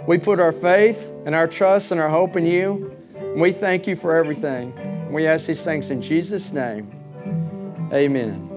We 0.06 0.18
put 0.18 0.38
our 0.38 0.52
faith 0.52 1.10
and 1.26 1.34
our 1.34 1.48
trust 1.48 1.90
and 1.90 2.00
our 2.00 2.08
hope 2.08 2.36
in 2.36 2.46
you. 2.46 2.96
And 3.16 3.40
we 3.40 3.52
thank 3.52 3.86
you 3.86 3.96
for 3.96 4.14
everything. 4.14 5.10
We 5.10 5.26
ask 5.26 5.46
these 5.46 5.64
things 5.64 5.90
in 5.90 6.02
Jesus' 6.02 6.52
name. 6.52 6.90
Amen. 7.92 8.53